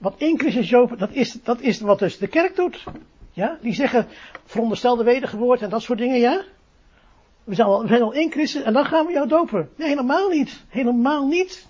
Wat 0.00 0.14
in 0.16 0.38
Christus 0.38 0.68
Joop, 0.68 0.98
dat 0.98 1.10
is, 1.12 1.32
dat 1.32 1.60
is 1.60 1.80
wat 1.80 1.98
dus 1.98 2.18
de 2.18 2.26
kerk 2.26 2.56
doet. 2.56 2.84
Ja, 3.32 3.58
die 3.62 3.72
zeggen, 3.72 4.06
veronderstelde 4.44 5.04
wedergeboorte 5.04 5.64
en 5.64 5.70
dat 5.70 5.82
soort 5.82 5.98
dingen, 5.98 6.18
ja. 6.18 6.44
We 7.44 7.54
zijn, 7.54 7.68
al, 7.68 7.82
we 7.82 7.88
zijn 7.88 8.12
in 8.12 8.30
Christus 8.30 8.62
en 8.62 8.72
dan 8.72 8.84
gaan 8.84 9.06
we 9.06 9.12
jou 9.12 9.28
dopen. 9.28 9.70
Nee, 9.76 9.88
helemaal 9.88 10.28
niet. 10.28 10.64
Helemaal 10.68 11.26
niet. 11.26 11.66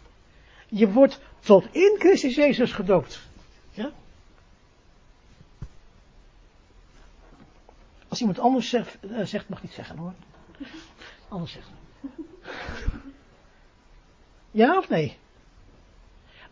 Je 0.69 0.93
wordt 0.93 1.21
tot 1.41 1.75
in 1.75 1.97
Christus 1.99 2.35
Jezus 2.35 2.73
gedoopt. 2.73 3.21
Ja? 3.71 3.91
Als 8.09 8.21
iemand 8.21 8.39
anders 8.39 8.69
zegt, 8.69 8.99
uh, 9.01 9.25
zegt 9.25 9.49
mag 9.49 9.63
niet 9.63 9.73
zeggen 9.73 9.97
hoor. 9.97 10.15
Anders 11.29 11.53
zeggen. 11.53 11.75
Ja 14.51 14.79
of 14.79 14.89
nee? 14.89 15.17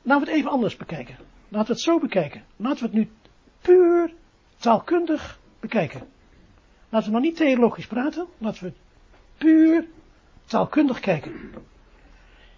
Laten 0.02 0.24
we 0.24 0.30
het 0.30 0.38
even 0.38 0.50
anders 0.50 0.76
bekijken. 0.76 1.16
Laten 1.48 1.66
we 1.66 1.72
het 1.72 1.82
zo 1.82 1.98
bekijken. 1.98 2.44
Laten 2.56 2.78
we 2.78 2.84
het 2.84 2.94
nu 2.94 3.10
puur 3.60 4.14
taalkundig 4.56 5.40
bekijken. 5.60 6.08
Laten 6.88 7.08
we 7.08 7.14
nog 7.14 7.24
niet 7.24 7.36
theologisch 7.36 7.86
praten. 7.86 8.26
Laten 8.38 8.64
we 8.64 8.72
puur 9.38 9.86
taalkundig 10.44 11.00
kijken. 11.00 11.54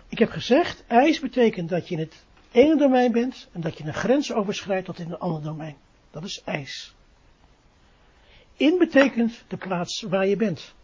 Ik 0.09 0.19
heb 0.19 0.31
gezegd, 0.31 0.85
ijs 0.87 1.21
betekent 1.21 1.69
dat 1.69 1.89
je 1.89 1.95
in 1.95 2.01
het 2.01 2.25
ene 2.53 2.77
domein 2.77 3.13
bent 3.13 3.49
en 3.53 3.61
dat 3.61 3.79
je 3.79 3.85
een 3.85 3.95
grens 3.95 4.33
overschrijdt 4.33 4.87
tot 4.87 4.99
in 4.99 5.11
een 5.11 5.19
ander 5.19 5.43
domein. 5.43 5.77
Dat 6.11 6.25
is 6.25 6.43
ijs. 6.45 6.95
In 8.57 8.79
betekent 8.79 9.45
de 9.49 9.57
plaats 9.57 10.03
waar 10.03 10.27
je 10.27 10.37
bent. 10.37 10.75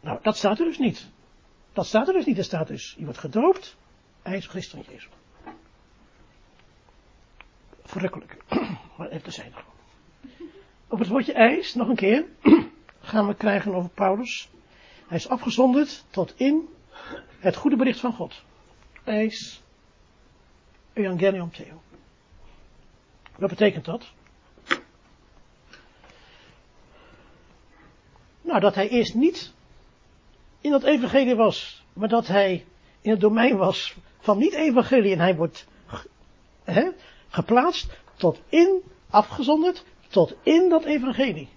Nou, 0.00 0.18
dat 0.22 0.36
staat 0.36 0.58
er 0.58 0.64
dus 0.64 0.78
niet. 0.78 1.06
Dat 1.72 1.86
staat 1.86 2.08
er 2.08 2.14
dus 2.14 2.24
niet. 2.24 2.38
Er 2.38 2.44
staat 2.44 2.66
dus, 2.68 2.94
je 2.98 3.04
wordt 3.04 3.18
gedoopt, 3.18 3.76
ijs 4.22 4.46
Christus 4.46 4.86
Jezus. 4.86 5.08
Verrukkelijk. 7.90 8.36
Maar 8.96 9.08
even 9.08 9.32
zijn. 9.32 9.52
Op 10.88 10.98
het 10.98 11.08
woordje 11.08 11.32
ijs, 11.32 11.74
nog 11.74 11.88
een 11.88 11.96
keer, 11.96 12.24
gaan 13.00 13.26
we 13.26 13.34
krijgen 13.34 13.74
over 13.74 13.90
Paulus. 13.90 14.50
Hij 15.06 15.16
is 15.16 15.28
afgezonderd 15.28 16.04
tot 16.10 16.34
in 16.36 16.68
het 17.38 17.56
goede 17.56 17.76
bericht 17.76 18.00
van 18.00 18.12
God. 18.12 18.42
Ijs, 19.04 19.62
Evangelium 20.92 21.50
Theo. 21.50 21.82
Wat 23.36 23.50
betekent 23.50 23.84
dat? 23.84 24.12
Nou, 28.42 28.60
dat 28.60 28.74
hij 28.74 28.88
eerst 28.88 29.14
niet 29.14 29.52
in 30.60 30.70
dat 30.70 30.82
evangelie 30.82 31.36
was, 31.36 31.84
maar 31.92 32.08
dat 32.08 32.26
hij 32.26 32.66
in 33.00 33.10
het 33.10 33.20
domein 33.20 33.56
was 33.56 33.96
van 34.18 34.38
niet-evangelie 34.38 35.12
en 35.12 35.18
hij 35.18 35.36
wordt 35.36 35.66
he, 36.64 36.90
geplaatst 37.30 37.98
tot 38.14 38.40
in, 38.48 38.82
afgezonderd, 39.10 39.84
tot 40.08 40.34
in 40.42 40.68
dat 40.68 40.84
evangelie. 40.84 41.48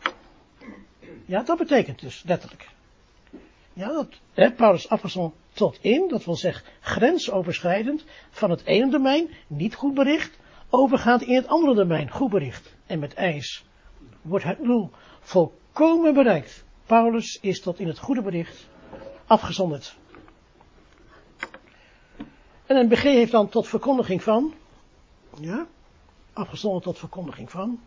Ja, 1.26 1.44
dat 1.44 1.58
betekent 1.58 2.00
dus 2.00 2.24
letterlijk. 2.26 2.70
Ja, 3.74 3.88
dat, 3.88 4.08
hè, 4.34 4.52
Paulus 4.52 4.90
afgezonderd 4.90 5.36
tot 5.54 5.78
in, 5.82 6.08
dat 6.08 6.26
wil 6.26 6.36
zeggen 6.36 6.66
grensoverschrijdend, 6.82 8.04
van 8.30 8.50
het 8.50 8.66
ene 8.66 8.90
domein, 8.90 9.30
niet 9.48 9.76
goed 9.76 9.94
bericht, 9.94 10.40
overgaand 10.70 11.22
in 11.22 11.36
het 11.36 11.48
andere 11.48 11.76
domein, 11.76 12.10
goed 12.10 12.30
bericht. 12.30 12.76
En 12.86 13.00
met 13.00 13.14
ijs 13.14 13.66
wordt 14.22 14.46
het 14.46 14.58
doel 14.64 14.90
volkomen 15.20 16.14
bereikt. 16.14 16.64
Paulus 16.86 17.38
is 17.42 17.62
tot 17.62 17.80
in 17.80 17.88
het 17.88 18.00
goede 18.00 18.22
bericht 18.22 18.68
afgezonderd. 19.26 19.96
En 22.66 22.76
een 22.76 22.88
BG 22.88 23.02
heeft 23.02 23.32
dan 23.32 23.50
tot 23.50 23.68
verkondiging 23.68 24.24
van, 24.24 24.54
ja, 25.40 25.68
afgezonderd 26.34 26.84
tot 26.84 26.98
verkondiging 26.98 27.52
van. 27.52 27.80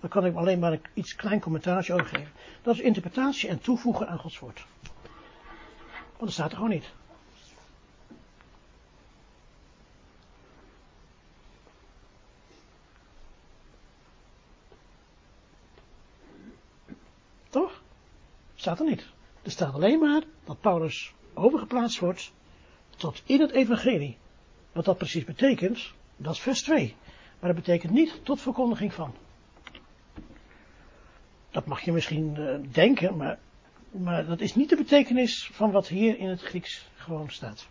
Dan 0.00 0.10
kan 0.10 0.26
ik 0.26 0.34
alleen 0.36 0.58
maar 0.58 0.72
een 0.72 0.82
iets 0.94 1.14
klein 1.14 1.40
commentaartje 1.40 1.92
over 1.92 2.06
geven. 2.06 2.32
Dat 2.62 2.74
is 2.74 2.80
interpretatie 2.80 3.48
en 3.48 3.60
toevoegen 3.60 4.08
aan 4.08 4.18
Gods 4.18 4.38
woord. 4.38 4.66
Want 6.06 6.18
dat 6.18 6.32
staat 6.32 6.50
er 6.50 6.56
gewoon 6.56 6.70
niet. 6.70 6.92
Toch? 17.48 17.82
Staat 18.54 18.80
er 18.80 18.86
niet. 18.86 19.06
Er 19.42 19.50
staat 19.50 19.74
alleen 19.74 19.98
maar 19.98 20.22
dat 20.44 20.60
Paulus 20.60 21.12
overgeplaatst 21.34 21.98
wordt 21.98 22.32
tot 22.96 23.22
in 23.26 23.40
het 23.40 23.50
evangelie. 23.50 24.18
Wat 24.72 24.84
dat 24.84 24.98
precies 24.98 25.24
betekent, 25.24 25.92
dat 26.16 26.32
is 26.32 26.40
vers 26.40 26.62
2. 26.62 26.96
Maar 27.40 27.54
dat 27.54 27.64
betekent 27.64 27.92
niet 27.92 28.24
tot 28.24 28.40
verkondiging 28.40 28.92
van. 28.92 29.14
Dat 31.50 31.66
mag 31.66 31.80
je 31.80 31.92
misschien 31.92 32.36
uh, 32.38 32.72
denken, 32.72 33.16
maar, 33.16 33.38
maar 33.90 34.26
dat 34.26 34.40
is 34.40 34.54
niet 34.54 34.68
de 34.68 34.76
betekenis 34.76 35.50
van 35.52 35.70
wat 35.70 35.88
hier 35.88 36.18
in 36.18 36.28
het 36.28 36.42
Grieks 36.42 36.88
gewoon 36.94 37.30
staat. 37.30 37.68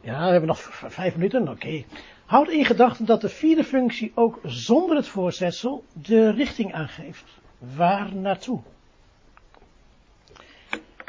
Ja, 0.00 0.24
we 0.24 0.30
hebben 0.30 0.48
nog 0.48 0.60
vijf 0.92 1.14
minuten, 1.14 1.48
oké. 1.48 1.84
Houd 2.26 2.48
in 2.48 2.64
gedachten 2.64 3.06
dat 3.06 3.20
de 3.20 3.28
vierde 3.28 3.64
functie 3.64 4.12
ook 4.14 4.40
zonder 4.44 4.96
het 4.96 5.06
voorzetsel 5.08 5.84
de 5.92 6.30
richting 6.30 6.72
aangeeft. 6.72 7.24
Waar 7.58 8.14
naartoe? 8.14 8.60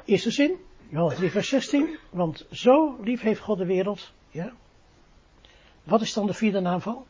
Eerste 0.05 0.31
zin, 0.31 0.57
Johannes 0.91 1.17
3 1.17 1.31
vers 1.31 1.49
16, 1.49 1.97
want 2.09 2.45
zo 2.51 2.97
lief 3.01 3.21
heeft 3.21 3.41
God 3.41 3.57
de 3.57 3.65
wereld. 3.65 4.11
Ja. 4.29 4.53
Wat 5.83 6.01
is 6.01 6.13
dan 6.13 6.25
de 6.25 6.33
vierde 6.33 6.59
naamval? 6.59 7.07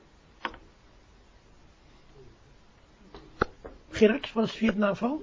Gerard, 3.90 4.34
wat 4.34 4.44
is 4.44 4.52
de 4.52 4.58
vierde 4.58 4.78
naamval? 4.78 5.22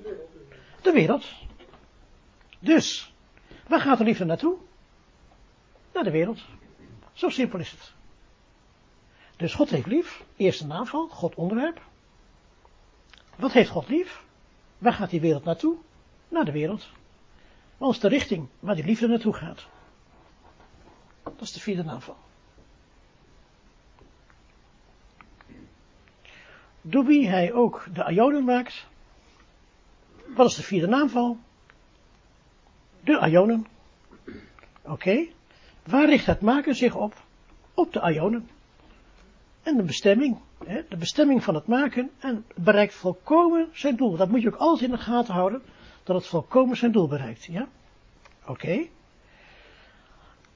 De 0.82 0.92
wereld. 0.92 1.24
Dus, 2.58 3.12
waar 3.66 3.80
gaat 3.80 3.98
de 3.98 4.04
liefde 4.04 4.24
naartoe? 4.24 4.56
Naar 5.92 6.04
de 6.04 6.10
wereld. 6.10 6.40
Zo 7.12 7.28
simpel 7.28 7.58
is 7.58 7.70
het. 7.70 7.92
Dus 9.36 9.54
God 9.54 9.70
heeft 9.70 9.86
lief. 9.86 10.24
Eerste 10.36 10.66
naamval, 10.66 11.08
God 11.08 11.34
onderwerp. 11.34 11.82
Wat 13.36 13.52
heeft 13.52 13.70
God 13.70 13.88
lief? 13.88 14.24
Waar 14.78 14.92
gaat 14.92 15.10
die 15.10 15.20
wereld 15.20 15.44
naartoe? 15.44 15.76
Naar 16.28 16.44
de 16.44 16.52
wereld. 16.52 16.88
Wat 17.78 17.90
is 17.90 18.00
de 18.00 18.08
richting 18.08 18.48
waar 18.58 18.74
die 18.74 18.84
liefde 18.84 19.06
naartoe 19.06 19.34
gaat? 19.34 19.66
Dat 21.22 21.40
is 21.40 21.52
de 21.52 21.60
vierde 21.60 21.84
naamval. 21.84 22.16
Door 26.80 27.04
wie 27.04 27.28
hij 27.28 27.52
ook 27.52 27.86
de 27.92 28.12
Ionen 28.12 28.44
maakt. 28.44 28.86
Wat 30.26 30.46
is 30.46 30.54
de 30.54 30.62
vierde 30.62 30.86
naamval? 30.86 31.38
De 33.00 33.28
Ionen. 33.30 33.66
Oké. 34.82 35.26
Waar 35.84 36.08
richt 36.08 36.26
het 36.26 36.40
maken 36.40 36.74
zich 36.74 36.94
op? 36.94 37.14
Op 37.74 37.92
de 37.92 38.12
Ionen. 38.12 38.48
En 39.62 39.76
de 39.76 39.82
bestemming. 39.82 40.38
De 40.88 40.96
bestemming 40.98 41.44
van 41.44 41.54
het 41.54 41.66
maken. 41.66 42.10
En 42.18 42.44
bereikt 42.54 42.94
volkomen 42.94 43.68
zijn 43.72 43.96
doel. 43.96 44.16
Dat 44.16 44.28
moet 44.28 44.42
je 44.42 44.48
ook 44.48 44.60
altijd 44.60 44.90
in 44.90 44.96
de 44.96 45.02
gaten 45.02 45.34
houden. 45.34 45.62
Dat 46.08 46.16
het 46.16 46.26
volkomen 46.26 46.76
zijn 46.76 46.92
doel 46.92 47.08
bereikt. 47.08 47.44
Ja? 47.44 47.68
Oké. 48.42 48.50
Okay. 48.50 48.90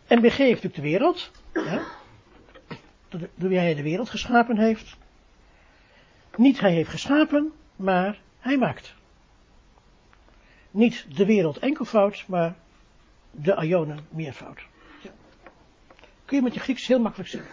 MBG 0.09 0.37
heeft 0.37 0.63
natuurlijk 0.63 0.75
de 0.75 0.81
wereld. 0.83 1.31
Ja? 1.53 1.83
Door 3.09 3.49
wie 3.49 3.59
hij 3.59 3.75
de 3.75 3.83
wereld 3.83 4.11
geschapen 4.11 4.59
heeft. 4.59 4.97
Niet 6.37 6.61
hij 6.61 6.73
heeft 6.73 6.91
geschapen, 6.91 7.53
maar 7.77 8.21
hij 8.39 8.59
maakt. 8.59 8.95
Niet 10.71 11.17
de 11.17 11.27
wereld 11.27 11.59
enkelvoud, 11.59 12.25
maar 12.27 12.55
de 13.31 13.67
Ionen 13.67 14.07
meervoud. 14.09 14.61
Ja. 15.03 15.11
Kun 16.25 16.37
je 16.37 16.43
met 16.43 16.55
je 16.55 16.61
Grieks 16.61 16.87
heel 16.87 17.01
makkelijk 17.01 17.31
zien. 17.31 17.45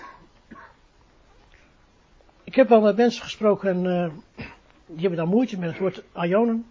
Ik 2.43 2.55
heb 2.55 2.69
wel 2.69 2.81
met 2.81 2.95
mensen 2.95 3.23
gesproken 3.23 3.69
en 3.69 3.85
uh, 3.85 4.45
die 4.85 4.99
hebben 4.99 5.17
dan 5.17 5.27
moeite 5.27 5.59
met 5.59 5.69
het 5.69 5.79
woord 5.79 6.03
Ionen. 6.15 6.65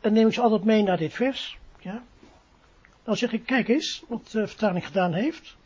En 0.00 0.12
neem 0.12 0.26
ik 0.26 0.34
ze 0.34 0.40
altijd 0.40 0.64
mee 0.64 0.82
naar 0.82 0.96
dit 0.96 1.12
vers. 1.12 1.58
Ja. 1.80 2.02
Dan 3.02 3.16
zeg 3.16 3.32
ik, 3.32 3.46
kijk 3.46 3.68
eens 3.68 4.04
wat 4.08 4.30
de 4.30 4.46
vertaling 4.46 4.86
gedaan 4.86 5.12
heeft. 5.12 5.56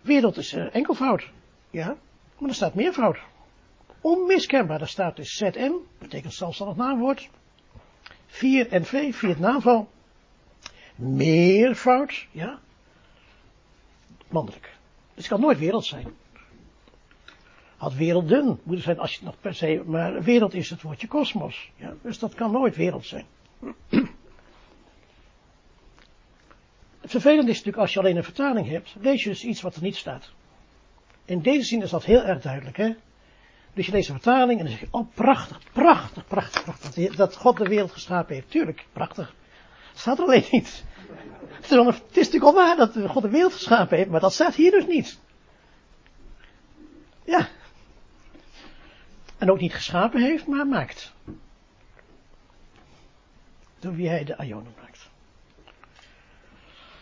Wereld 0.00 0.36
is 0.36 0.52
uh, 0.52 0.74
enkelvoud. 0.74 1.30
Ja, 1.70 1.96
maar 2.38 2.48
er 2.48 2.54
staat 2.54 2.74
meervoud. 2.74 3.18
Onmiskenbaar, 4.00 4.78
daar 4.78 4.88
staat 4.88 5.16
dus 5.16 5.36
ZN, 5.36 5.72
betekent 5.98 6.34
zelfstandig 6.34 6.76
naamwoord. 6.76 7.28
4 8.26 8.68
en 8.68 8.84
V, 8.84 9.14
vier 9.14 9.40
naamval. 9.40 9.88
meervoud, 10.96 12.26
ja. 12.30 12.58
Mannelijk. 14.28 14.62
Dus 15.14 15.24
het 15.24 15.26
kan 15.26 15.40
nooit 15.40 15.58
wereld 15.58 15.84
zijn. 15.84 16.06
Had 17.80 17.94
werelden 17.94 18.60
moeten 18.62 18.84
zijn 18.84 18.98
als 18.98 19.10
je 19.10 19.16
het 19.16 19.26
nog 19.26 19.40
per 19.40 19.54
se, 19.54 19.82
maar 19.86 20.22
wereld 20.22 20.54
is 20.54 20.70
het 20.70 20.82
woordje 20.82 21.06
kosmos. 21.06 21.70
Ja, 21.76 21.94
dus 22.02 22.18
dat 22.18 22.34
kan 22.34 22.50
nooit 22.50 22.76
wereld 22.76 23.06
zijn. 23.06 23.26
Het 27.00 27.10
vervelende 27.10 27.50
is 27.50 27.56
natuurlijk 27.56 27.82
als 27.82 27.92
je 27.92 27.98
alleen 27.98 28.16
een 28.16 28.24
vertaling 28.24 28.68
hebt, 28.68 28.94
lees 29.00 29.22
je 29.22 29.28
dus 29.28 29.44
iets 29.44 29.60
wat 29.60 29.76
er 29.76 29.82
niet 29.82 29.96
staat. 29.96 30.30
In 31.24 31.40
deze 31.40 31.64
zin 31.64 31.82
is 31.82 31.90
dat 31.90 32.04
heel 32.04 32.22
erg 32.22 32.42
duidelijk, 32.42 32.76
hè. 32.76 32.94
Dus 33.74 33.86
je 33.86 33.92
leest 33.92 34.08
een 34.08 34.14
vertaling 34.14 34.58
en 34.58 34.64
dan 34.64 34.74
zeg 34.74 34.80
je, 34.80 34.88
oh 34.90 35.14
prachtig, 35.14 35.58
prachtig, 35.72 36.26
prachtig, 36.26 36.64
prachtig. 36.64 37.16
Dat 37.16 37.36
God 37.36 37.56
de 37.56 37.68
wereld 37.68 37.92
geschapen 37.92 38.34
heeft. 38.34 38.50
Tuurlijk, 38.50 38.86
prachtig. 38.92 39.34
Staat 39.94 40.18
er 40.18 40.24
alleen 40.24 40.44
niet. 40.50 40.84
Het 41.60 41.70
is, 41.70 41.76
het 41.76 42.16
is 42.16 42.30
natuurlijk 42.30 42.44
al 42.44 42.54
waar 42.54 42.76
dat 42.76 42.96
God 43.10 43.22
de 43.22 43.30
wereld 43.30 43.52
geschapen 43.52 43.96
heeft, 43.96 44.10
maar 44.10 44.20
dat 44.20 44.32
staat 44.32 44.54
hier 44.54 44.70
dus 44.70 44.86
niet. 44.86 45.18
Ja. 47.24 47.48
En 49.40 49.50
ook 49.50 49.60
niet 49.60 49.74
geschapen 49.74 50.20
heeft, 50.20 50.46
maar 50.46 50.66
maakt. 50.66 51.14
Door 53.78 53.94
wie 53.94 54.08
hij 54.08 54.24
de 54.24 54.36
Ionen 54.44 54.74
maakt. 54.80 55.10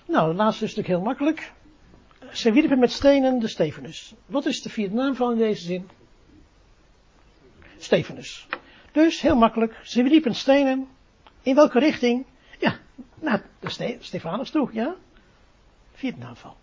Nou, 0.06 0.30
de 0.30 0.36
laatste 0.36 0.64
is 0.64 0.74
natuurlijk 0.74 0.98
heel 0.98 1.06
makkelijk. 1.06 1.52
Ze 2.32 2.52
wierpen 2.52 2.78
met 2.78 2.92
stenen 2.92 3.38
de 3.38 3.48
Stefanus. 3.48 4.14
Wat 4.26 4.46
is 4.46 4.62
de 4.62 4.68
vierde 4.68 4.94
naam 4.94 5.14
van 5.14 5.32
in 5.32 5.38
deze 5.38 5.62
zin? 5.62 5.88
Stefanus. 7.78 8.46
Dus, 8.92 9.20
heel 9.20 9.36
makkelijk, 9.36 9.80
ze 9.82 10.02
wierpen 10.02 10.34
stenen. 10.34 10.88
In 11.42 11.54
welke 11.54 11.78
richting? 11.78 12.26
Ja, 12.58 12.78
naar 13.14 13.42
de 13.60 13.70
Ste 13.70 13.96
Stefanus 14.00 14.50
toe, 14.50 14.68
ja? 14.72 14.94
Vierde 15.92 16.18
naamval. 16.18 16.56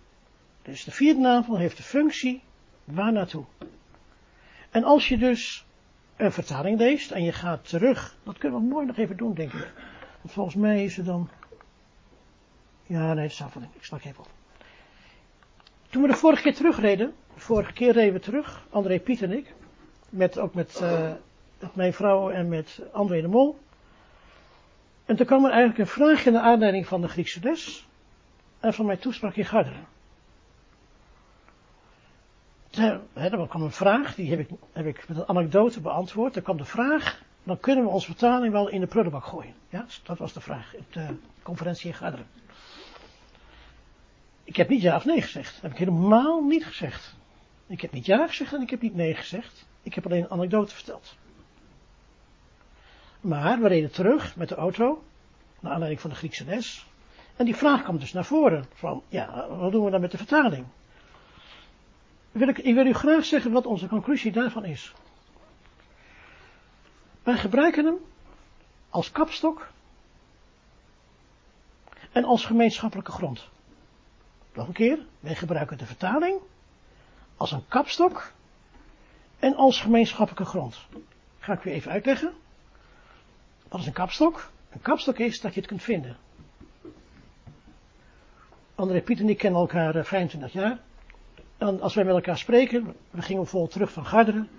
Dus 0.61 0.83
de 0.83 0.91
vierde 0.91 1.19
naamval 1.19 1.57
heeft 1.57 1.77
de 1.77 1.83
functie 1.83 2.41
waar 2.83 3.11
naartoe. 3.11 3.45
En 4.69 4.83
als 4.83 5.07
je 5.07 5.17
dus 5.17 5.64
een 6.15 6.31
vertaling 6.31 6.79
leest 6.79 7.11
en 7.11 7.23
je 7.23 7.31
gaat 7.31 7.69
terug, 7.69 8.17
dat 8.23 8.37
kunnen 8.37 8.59
we 8.59 8.65
mooi 8.65 8.85
nog 8.85 8.97
even 8.97 9.17
doen, 9.17 9.33
denk 9.33 9.53
ik. 9.53 9.73
Want 10.21 10.33
volgens 10.33 10.55
mij 10.55 10.83
is 10.83 10.97
het 10.97 11.05
dan. 11.05 11.29
Ja, 12.83 13.13
nee, 13.13 13.23
dat 13.23 13.31
staat 13.31 13.51
van. 13.51 13.63
Ik 13.63 13.83
stak 13.83 14.03
even 14.03 14.19
op. 14.19 14.29
Toen 15.89 16.01
we 16.01 16.07
de 16.07 16.15
vorige 16.15 16.41
keer 16.41 16.55
terugreden, 16.55 17.13
de 17.33 17.39
vorige 17.39 17.73
keer 17.73 17.91
reden 17.91 18.13
we 18.13 18.19
terug, 18.19 18.67
André 18.69 18.99
Piet 18.99 19.21
en 19.21 19.31
ik, 19.31 19.53
met, 20.09 20.39
ook 20.39 20.53
met, 20.53 20.79
uh, 20.81 21.11
met 21.59 21.75
mijn 21.75 21.93
vrouw 21.93 22.29
en 22.29 22.49
met 22.49 22.81
André 22.91 23.21
de 23.21 23.27
Mol. 23.27 23.59
En 25.05 25.15
toen 25.15 25.25
kwam 25.25 25.45
er 25.45 25.51
eigenlijk 25.51 25.79
een 25.79 25.87
vraag 25.87 26.25
in 26.25 26.33
de 26.33 26.39
aanleiding 26.39 26.87
van 26.87 27.01
de 27.01 27.07
Griekse 27.07 27.39
les 27.43 27.87
en 28.59 28.73
van 28.73 28.85
mijn 28.85 28.99
toespraak 28.99 29.35
in 29.35 29.45
Garderen. 29.45 29.85
Er 32.77 33.47
kwam 33.47 33.61
een 33.61 33.71
vraag, 33.71 34.15
die 34.15 34.29
heb 34.29 34.39
ik, 34.39 34.49
heb 34.73 34.85
ik 34.85 35.07
met 35.07 35.17
een 35.17 35.27
anekdote 35.27 35.81
beantwoord. 35.81 36.35
Er 36.35 36.41
kwam 36.41 36.57
de 36.57 36.65
vraag, 36.65 37.21
dan 37.43 37.59
kunnen 37.59 37.83
we 37.83 37.89
onze 37.89 38.05
vertaling 38.05 38.53
wel 38.53 38.67
in 38.67 38.79
de 38.79 38.87
prullenbak 38.87 39.25
gooien. 39.25 39.53
Ja, 39.69 39.85
dat 40.03 40.17
was 40.17 40.33
de 40.33 40.41
vraag 40.41 40.75
op 40.75 40.93
de 40.93 41.07
conferentie 41.43 41.87
in 41.87 41.95
Garderen. 41.95 42.27
Ik 44.43 44.55
heb 44.55 44.69
niet 44.69 44.81
ja 44.81 44.95
of 44.95 45.05
nee 45.05 45.21
gezegd. 45.21 45.53
Dat 45.53 45.61
heb 45.61 45.71
ik 45.71 45.77
helemaal 45.77 46.41
niet 46.41 46.65
gezegd. 46.65 47.15
Ik 47.67 47.81
heb 47.81 47.91
niet 47.91 48.05
ja 48.05 48.27
gezegd 48.27 48.53
en 48.53 48.61
ik 48.61 48.69
heb 48.69 48.81
niet 48.81 48.95
nee 48.95 49.15
gezegd. 49.15 49.65
Ik 49.81 49.93
heb 49.93 50.05
alleen 50.05 50.23
een 50.23 50.29
anekdote 50.29 50.75
verteld. 50.75 51.15
Maar 53.21 53.59
we 53.61 53.67
reden 53.67 53.91
terug 53.91 54.35
met 54.35 54.49
de 54.49 54.55
auto, 54.55 55.03
naar 55.59 55.71
aanleiding 55.71 56.01
van 56.01 56.09
de 56.09 56.15
Griekse 56.15 56.45
les. 56.45 56.85
En 57.35 57.45
die 57.45 57.55
vraag 57.55 57.83
kwam 57.83 57.97
dus 57.99 58.13
naar 58.13 58.25
voren. 58.25 58.65
Van, 58.73 59.03
ja, 59.07 59.47
wat 59.49 59.71
doen 59.71 59.85
we 59.85 59.91
dan 59.91 60.01
met 60.01 60.11
de 60.11 60.17
vertaling? 60.17 60.65
Wil 62.35 62.47
ik, 62.47 62.57
wil 62.57 62.85
u 62.85 62.93
graag 62.93 63.25
zeggen 63.25 63.51
wat 63.51 63.65
onze 63.65 63.87
conclusie 63.87 64.31
daarvan 64.31 64.65
is. 64.65 64.93
Wij 67.23 67.37
gebruiken 67.37 67.85
hem 67.85 67.97
als 68.89 69.11
kapstok 69.11 69.67
en 72.11 72.23
als 72.23 72.45
gemeenschappelijke 72.45 73.11
grond. 73.11 73.47
Nog 74.53 74.67
een 74.67 74.73
keer, 74.73 75.05
wij 75.19 75.35
gebruiken 75.35 75.77
de 75.77 75.85
vertaling 75.85 76.39
als 77.37 77.51
een 77.51 77.67
kapstok 77.67 78.31
en 79.39 79.55
als 79.55 79.81
gemeenschappelijke 79.81 80.45
grond. 80.45 80.79
Ga 81.39 81.53
ik 81.53 81.65
u 81.65 81.71
even 81.71 81.91
uitleggen. 81.91 82.33
Wat 83.67 83.79
is 83.79 83.87
een 83.87 83.93
kapstok? 83.93 84.51
Een 84.69 84.81
kapstok 84.81 85.17
is 85.19 85.41
dat 85.41 85.53
je 85.53 85.59
het 85.59 85.69
kunt 85.69 85.83
vinden. 85.83 86.17
André 88.75 89.01
Piet 89.01 89.19
en 89.19 89.29
ik 89.29 89.37
kennen 89.37 89.59
elkaar 89.59 90.05
25 90.05 90.55
eh, 90.55 90.61
jaar. 90.61 90.79
En 91.57 91.81
als 91.81 91.93
wij 91.93 92.03
met 92.03 92.15
elkaar 92.15 92.37
spreken, 92.37 92.95
we 93.09 93.21
gingen 93.21 93.41
bijvoorbeeld 93.41 93.71
terug 93.71 93.91
van 93.91 94.05
Garderen. 94.05 94.49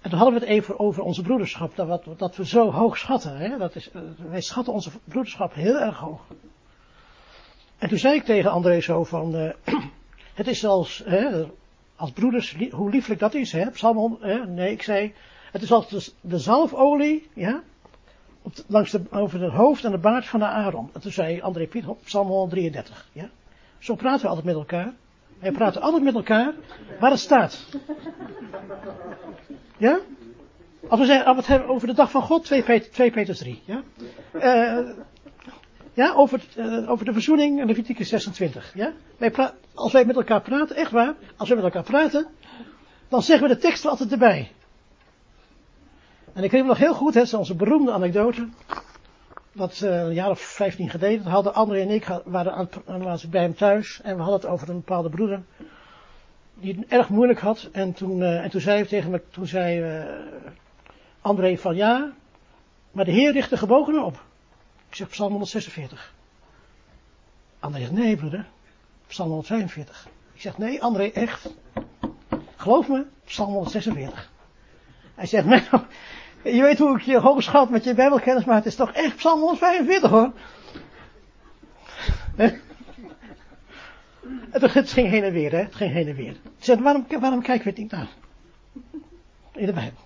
En 0.00 0.10
toen 0.10 0.18
hadden 0.18 0.40
we 0.40 0.46
het 0.46 0.54
even 0.54 0.78
over 0.78 1.02
onze 1.02 1.22
broederschap, 1.22 1.76
dat, 1.76 1.86
wat, 1.86 2.18
dat 2.18 2.36
we 2.36 2.46
zo 2.46 2.70
hoog 2.70 2.98
schatten. 2.98 3.36
Hè? 3.36 3.58
Dat 3.58 3.76
is, 3.76 3.90
eh, 3.90 4.00
wij 4.30 4.40
schatten 4.40 4.72
onze 4.72 4.90
broederschap 5.04 5.54
heel 5.54 5.78
erg 5.78 5.98
hoog. 5.98 6.20
En 7.78 7.88
toen 7.88 7.98
zei 7.98 8.14
ik 8.14 8.24
tegen 8.24 8.50
André 8.50 8.80
zo 8.80 9.04
van, 9.04 9.36
uh, 9.36 9.50
het 10.34 10.46
is 10.46 10.64
als, 10.64 11.04
als 11.96 12.10
broeders, 12.10 12.56
hoe 12.70 12.90
lieflijk 12.90 13.20
dat 13.20 13.34
is, 13.34 13.52
hè, 13.52 13.70
Psalm, 13.70 14.18
hè? 14.20 14.46
nee, 14.46 14.72
ik 14.72 14.82
zei, 14.82 15.14
het 15.52 15.62
is 15.62 15.72
als 15.72 16.14
de, 16.20 16.38
zalfolie, 16.38 17.28
ja, 17.34 17.62
op 18.42 18.52
langs 18.66 18.96
over 19.10 19.42
het 19.42 19.52
hoofd 19.52 19.84
en 19.84 19.90
de 19.90 19.98
baard 19.98 20.26
van 20.26 20.40
de 20.40 20.46
Aaron. 20.46 20.90
En 20.92 21.00
toen 21.00 21.12
zei 21.12 21.40
André 21.40 21.66
Piet, 21.66 21.84
Psalm 22.04 22.26
133, 22.26 23.08
ja. 23.12 23.30
Zo 23.78 23.94
praten 23.94 24.22
we 24.22 24.28
altijd 24.28 24.46
met 24.46 24.54
elkaar. 24.54 24.94
Wij 25.40 25.52
praten 25.52 25.80
altijd 25.80 26.02
met 26.02 26.14
elkaar 26.14 26.54
waar 27.00 27.10
het 27.10 27.20
staat. 27.20 27.66
Ja? 29.76 29.98
Als 30.88 31.00
we, 31.00 31.06
zeggen, 31.06 31.36
het 31.36 31.46
hebben 31.46 31.68
over 31.68 31.86
de 31.86 31.94
dag 31.94 32.10
van 32.10 32.22
God, 32.22 32.44
2, 32.44 32.62
Peter, 32.62 32.90
2 32.90 33.10
Petrus 33.10 33.38
3. 33.38 33.62
Ja? 33.64 33.82
Uh, 34.32 34.90
ja, 35.92 36.12
over, 36.14 36.40
uh, 36.56 36.90
over 36.90 37.04
de 37.04 37.12
verzoening 37.12 37.60
in 37.60 37.66
Leviticus 37.66 38.08
26. 38.08 38.72
Ja? 38.74 38.92
Wij 39.16 39.32
als 39.74 39.92
wij 39.92 40.04
met 40.04 40.16
elkaar 40.16 40.40
praten, 40.40 40.76
echt 40.76 40.90
waar, 40.90 41.14
als 41.36 41.48
wij 41.48 41.56
met 41.56 41.66
elkaar 41.66 41.90
praten, 41.90 42.26
dan 43.08 43.22
zeggen 43.22 43.48
we 43.48 43.54
de 43.54 43.60
tekst 43.60 43.84
er 43.84 43.90
altijd 43.90 44.12
erbij. 44.12 44.52
En 46.32 46.44
ik 46.44 46.50
weet 46.50 46.64
nog 46.64 46.78
heel 46.78 46.94
goed, 46.94 47.14
hè, 47.14 47.20
is 47.20 47.34
onze 47.34 47.54
beroemde 47.54 47.92
anekdote. 47.92 48.48
Wat 49.60 49.80
uh, 49.84 50.00
een 50.00 50.14
jaar 50.14 50.30
of 50.30 50.40
15 50.40 50.90
geleden 50.90 51.26
hadden 51.26 51.54
André 51.54 51.80
en 51.80 51.90
ik 51.90 52.06
waren, 52.24 52.52
aan, 52.52 52.68
waren 52.84 53.30
bij 53.30 53.42
hem 53.42 53.54
thuis 53.54 54.00
en 54.02 54.16
we 54.16 54.22
hadden 54.22 54.40
het 54.40 54.50
over 54.50 54.68
een 54.68 54.76
bepaalde 54.76 55.08
broeder 55.08 55.42
die 56.54 56.74
het 56.74 56.86
erg 56.88 57.08
moeilijk 57.08 57.40
had. 57.40 57.68
En 57.72 57.92
toen, 57.92 58.20
uh, 58.20 58.44
en 58.44 58.50
toen 58.50 58.60
zei 58.60 58.76
hij 58.76 58.86
tegen 58.86 59.10
me, 59.10 59.22
toen 59.30 59.46
zei 59.46 59.98
uh, 59.98 60.04
André 61.20 61.56
van 61.56 61.76
ja, 61.76 62.12
maar 62.90 63.04
de 63.04 63.10
Heer 63.10 63.32
richt 63.32 63.50
de 63.50 63.56
gebogenen 63.56 64.04
op. 64.04 64.14
Ik 64.88 64.94
zeg 64.94 65.08
Psalm 65.08 65.30
146. 65.30 66.14
André 67.58 67.80
zegt 67.80 67.92
nee 67.92 68.16
broeder, 68.16 68.46
Psalm 69.06 69.28
145. 69.28 70.08
Ik 70.32 70.40
zeg 70.40 70.58
nee 70.58 70.82
André 70.82 71.10
echt. 71.10 71.54
Geloof 72.56 72.88
me, 72.88 73.06
Psalm 73.24 73.52
146. 73.52 74.30
Hij 75.14 75.26
zegt 75.26 75.46
nee, 75.52 75.62
je 76.44 76.62
weet 76.62 76.78
hoe 76.78 76.96
ik 76.96 77.02
je 77.02 77.18
hoog 77.18 77.42
schat 77.42 77.70
met 77.70 77.84
je 77.84 77.94
bijbelkennis, 77.94 78.44
maar 78.44 78.56
het 78.56 78.66
is 78.66 78.74
toch 78.74 78.92
echt 78.92 79.16
Psalm 79.16 79.40
145 79.40 80.10
hoor. 80.10 80.32
Het 84.50 84.90
ging 84.90 85.08
heen 85.08 85.24
en 85.24 85.32
weer, 85.32 85.50
hè? 85.50 85.58
Het 85.58 85.74
ging 85.74 85.92
heen 85.92 86.08
en 86.08 86.14
weer. 86.14 86.36
Waarom, 86.80 87.06
waarom 87.20 87.42
kijken 87.42 87.64
we 87.64 87.70
het 87.70 87.78
niet 87.78 87.90
naar? 87.90 88.08
In 89.52 89.66
de 89.66 89.72
Bijbel. 89.72 90.00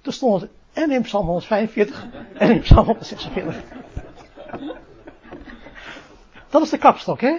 Toen 0.00 0.12
stond 0.12 0.40
het 0.40 0.50
en 0.72 0.90
in 0.90 1.02
Psalm 1.02 1.26
145 1.26 2.06
en 2.34 2.50
in 2.50 2.60
Psalm 2.60 2.84
146. 2.84 3.56
Dat 6.48 6.62
is 6.62 6.70
de 6.70 6.78
kapstok, 6.78 7.20
hè? 7.20 7.38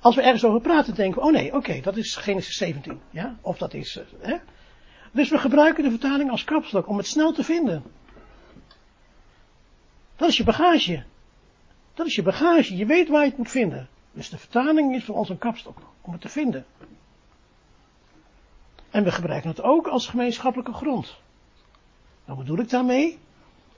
Als 0.00 0.14
we 0.14 0.22
ergens 0.22 0.44
over 0.44 0.60
praten, 0.60 0.94
denken 0.94 1.20
we, 1.20 1.26
oh 1.26 1.32
nee, 1.32 1.54
oké, 1.54 1.80
dat 1.80 1.96
is 1.96 2.16
Genesis 2.16 2.56
17. 2.56 3.00
Ja? 3.10 3.36
Of 3.40 3.58
dat 3.58 3.74
is, 3.74 3.96
uh, 3.96 4.04
hè? 4.28 4.36
Dus 5.12 5.30
we 5.30 5.38
gebruiken 5.38 5.84
de 5.84 5.90
vertaling 5.90 6.30
als 6.30 6.44
kapstok 6.44 6.88
om 6.88 6.96
het 6.96 7.06
snel 7.06 7.32
te 7.32 7.44
vinden. 7.44 7.82
Dat 10.16 10.28
is 10.28 10.36
je 10.36 10.44
bagage. 10.44 11.04
Dat 11.94 12.06
is 12.06 12.14
je 12.14 12.22
bagage. 12.22 12.76
Je 12.76 12.86
weet 12.86 13.08
waar 13.08 13.22
je 13.22 13.28
het 13.28 13.38
moet 13.38 13.50
vinden. 13.50 13.88
Dus 14.12 14.28
de 14.28 14.38
vertaling 14.38 14.94
is 14.94 15.04
voor 15.04 15.14
ons 15.14 15.28
een 15.28 15.38
kapstok 15.38 15.78
om 16.00 16.12
het 16.12 16.20
te 16.20 16.28
vinden. 16.28 16.66
En 18.90 19.04
we 19.04 19.12
gebruiken 19.12 19.50
het 19.50 19.62
ook 19.62 19.86
als 19.86 20.06
gemeenschappelijke 20.06 20.72
grond. 20.72 21.16
Wat 22.24 22.36
bedoel 22.36 22.58
ik 22.58 22.70
daarmee? 22.70 23.18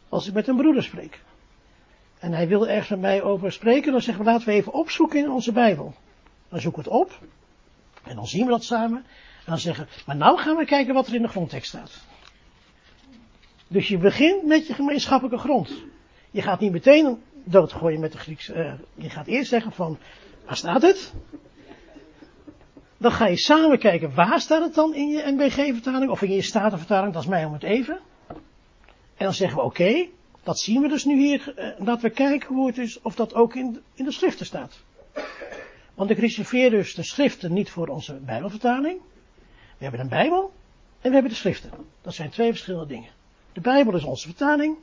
Als 0.09 0.27
ik 0.27 0.35
met 0.35 0.49
een 0.49 0.57
broeder 0.57 0.83
spreek. 0.83 1.21
En 2.19 2.33
hij 2.33 2.49
wil 2.49 2.69
ergens 2.69 2.89
met 2.89 3.01
mij 3.01 3.23
over 3.23 3.53
spreken, 3.53 3.93
dan 3.93 4.03
zeggen 4.03 4.25
we 4.25 4.31
laten 4.31 4.47
we 4.47 4.53
even 4.53 4.73
opzoeken 4.73 5.19
in 5.19 5.31
onze 5.31 5.53
Bijbel. 5.53 5.95
Dan 6.49 6.61
zoeken 6.61 6.83
we 6.83 6.89
het 6.91 6.99
op. 6.99 7.19
En 8.05 8.17
dan 8.17 8.27
zien 8.27 8.45
we 8.45 8.51
dat 8.51 8.65
samen. 8.65 9.05
Dan 9.49 9.59
zeggen, 9.59 9.89
maar 10.07 10.17
nou 10.17 10.39
gaan 10.39 10.57
we 10.57 10.65
kijken 10.65 10.95
wat 10.95 11.07
er 11.07 11.15
in 11.15 11.23
de 11.23 11.29
grondtekst 11.29 11.69
staat. 11.69 12.01
Dus 13.69 13.89
je 13.89 13.99
begint 13.99 14.45
met 14.45 14.67
je 14.67 14.75
gemeenschappelijke 14.75 15.39
grond. 15.39 15.73
Je 16.31 16.43
gaat 16.43 16.61
niet 16.61 16.73
meteen 16.73 17.23
doodgooien 17.45 18.01
met 18.01 18.13
de 18.13 18.19
Grieks. 18.19 18.49
Uh, 18.49 18.73
je 18.95 19.11
gaat 19.11 19.27
eerst 19.27 19.49
zeggen 19.49 19.73
van, 19.73 19.99
waar 20.47 20.57
staat 20.57 20.83
het? 20.83 21.13
Dan 22.97 23.13
ga 23.13 23.27
je 23.27 23.37
samen 23.37 23.79
kijken, 23.79 24.15
waar 24.15 24.41
staat 24.41 24.63
het 24.63 24.75
dan 24.75 24.95
in 24.95 25.09
je 25.09 25.23
NBG-vertaling 25.27 26.11
of 26.11 26.23
in 26.23 26.33
je 26.33 26.43
Statenvertaling, 26.43 27.13
dat 27.13 27.23
is 27.23 27.29
mij 27.29 27.45
om 27.45 27.53
het 27.53 27.63
even. 27.63 28.01
En 29.17 29.25
dan 29.25 29.35
zeggen 29.35 29.59
we, 29.59 29.65
oké, 29.65 30.07
dat 30.43 30.59
zien 30.59 30.83
we 30.83 30.89
dus 30.89 31.05
nu 31.05 31.19
hier, 31.19 31.55
uh, 31.57 31.87
laten 31.87 32.09
we 32.09 32.11
kijken 32.11 32.55
hoe 32.55 32.67
het 32.67 32.79
is, 32.79 33.01
of 33.03 33.15
dat 33.15 33.35
ook 33.35 33.55
in, 33.55 33.81
in 33.95 34.05
de 34.05 34.13
schriften 34.13 34.47
staat. 34.47 34.81
Want 35.95 36.11
ik 36.11 36.19
reserveer 36.19 36.71
dus 36.71 36.95
de 36.95 37.03
schriften 37.03 37.53
niet 37.53 37.71
voor 37.71 37.89
onze 37.89 38.15
Bijbelvertaling. 38.15 39.01
We 39.79 39.85
hebben 39.85 40.01
een 40.01 40.09
Bijbel 40.09 40.53
en 41.01 41.09
we 41.09 41.13
hebben 41.13 41.31
de 41.31 41.37
schriften. 41.37 41.71
Dat 42.01 42.15
zijn 42.15 42.31
twee 42.31 42.51
verschillende 42.51 42.87
dingen. 42.87 43.11
De 43.53 43.61
Bijbel 43.61 43.95
is 43.95 44.05
onze 44.05 44.27
vertaling 44.27 44.77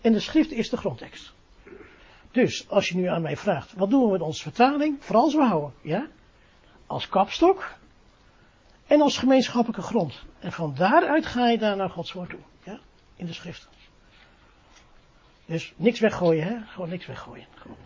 en 0.00 0.12
de 0.12 0.20
schrift 0.20 0.50
is 0.50 0.70
de 0.70 0.76
grondtekst. 0.76 1.32
Dus 2.30 2.68
als 2.68 2.88
je 2.88 2.96
nu 2.96 3.06
aan 3.06 3.22
mij 3.22 3.36
vraagt, 3.36 3.72
wat 3.72 3.90
doen 3.90 4.04
we 4.04 4.10
met 4.10 4.20
onze 4.20 4.42
vertaling? 4.42 5.04
Vooral 5.04 5.30
zo 5.30 5.40
houden, 5.40 5.72
ja? 5.80 6.06
Als 6.86 7.08
kapstok 7.08 7.74
en 8.86 9.00
als 9.00 9.18
gemeenschappelijke 9.18 9.82
grond. 9.82 10.22
En 10.38 10.52
van 10.52 10.74
daaruit 10.74 11.26
ga 11.26 11.48
je 11.48 11.58
daar 11.58 11.76
naar 11.76 11.90
Gods 11.90 12.12
woord 12.12 12.30
toe, 12.30 12.40
ja? 12.62 12.78
In 13.16 13.26
de 13.26 13.32
schriften. 13.32 13.68
Dus 15.46 15.72
niks 15.76 16.00
weggooien, 16.00 16.46
hè? 16.46 16.60
Gewoon 16.66 16.88
niks 16.88 17.06
weggooien. 17.06 17.46
Gewoon. 17.54 17.76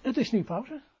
Het 0.00 0.16
is 0.16 0.30
nu 0.30 0.42
pauze. 0.42 0.82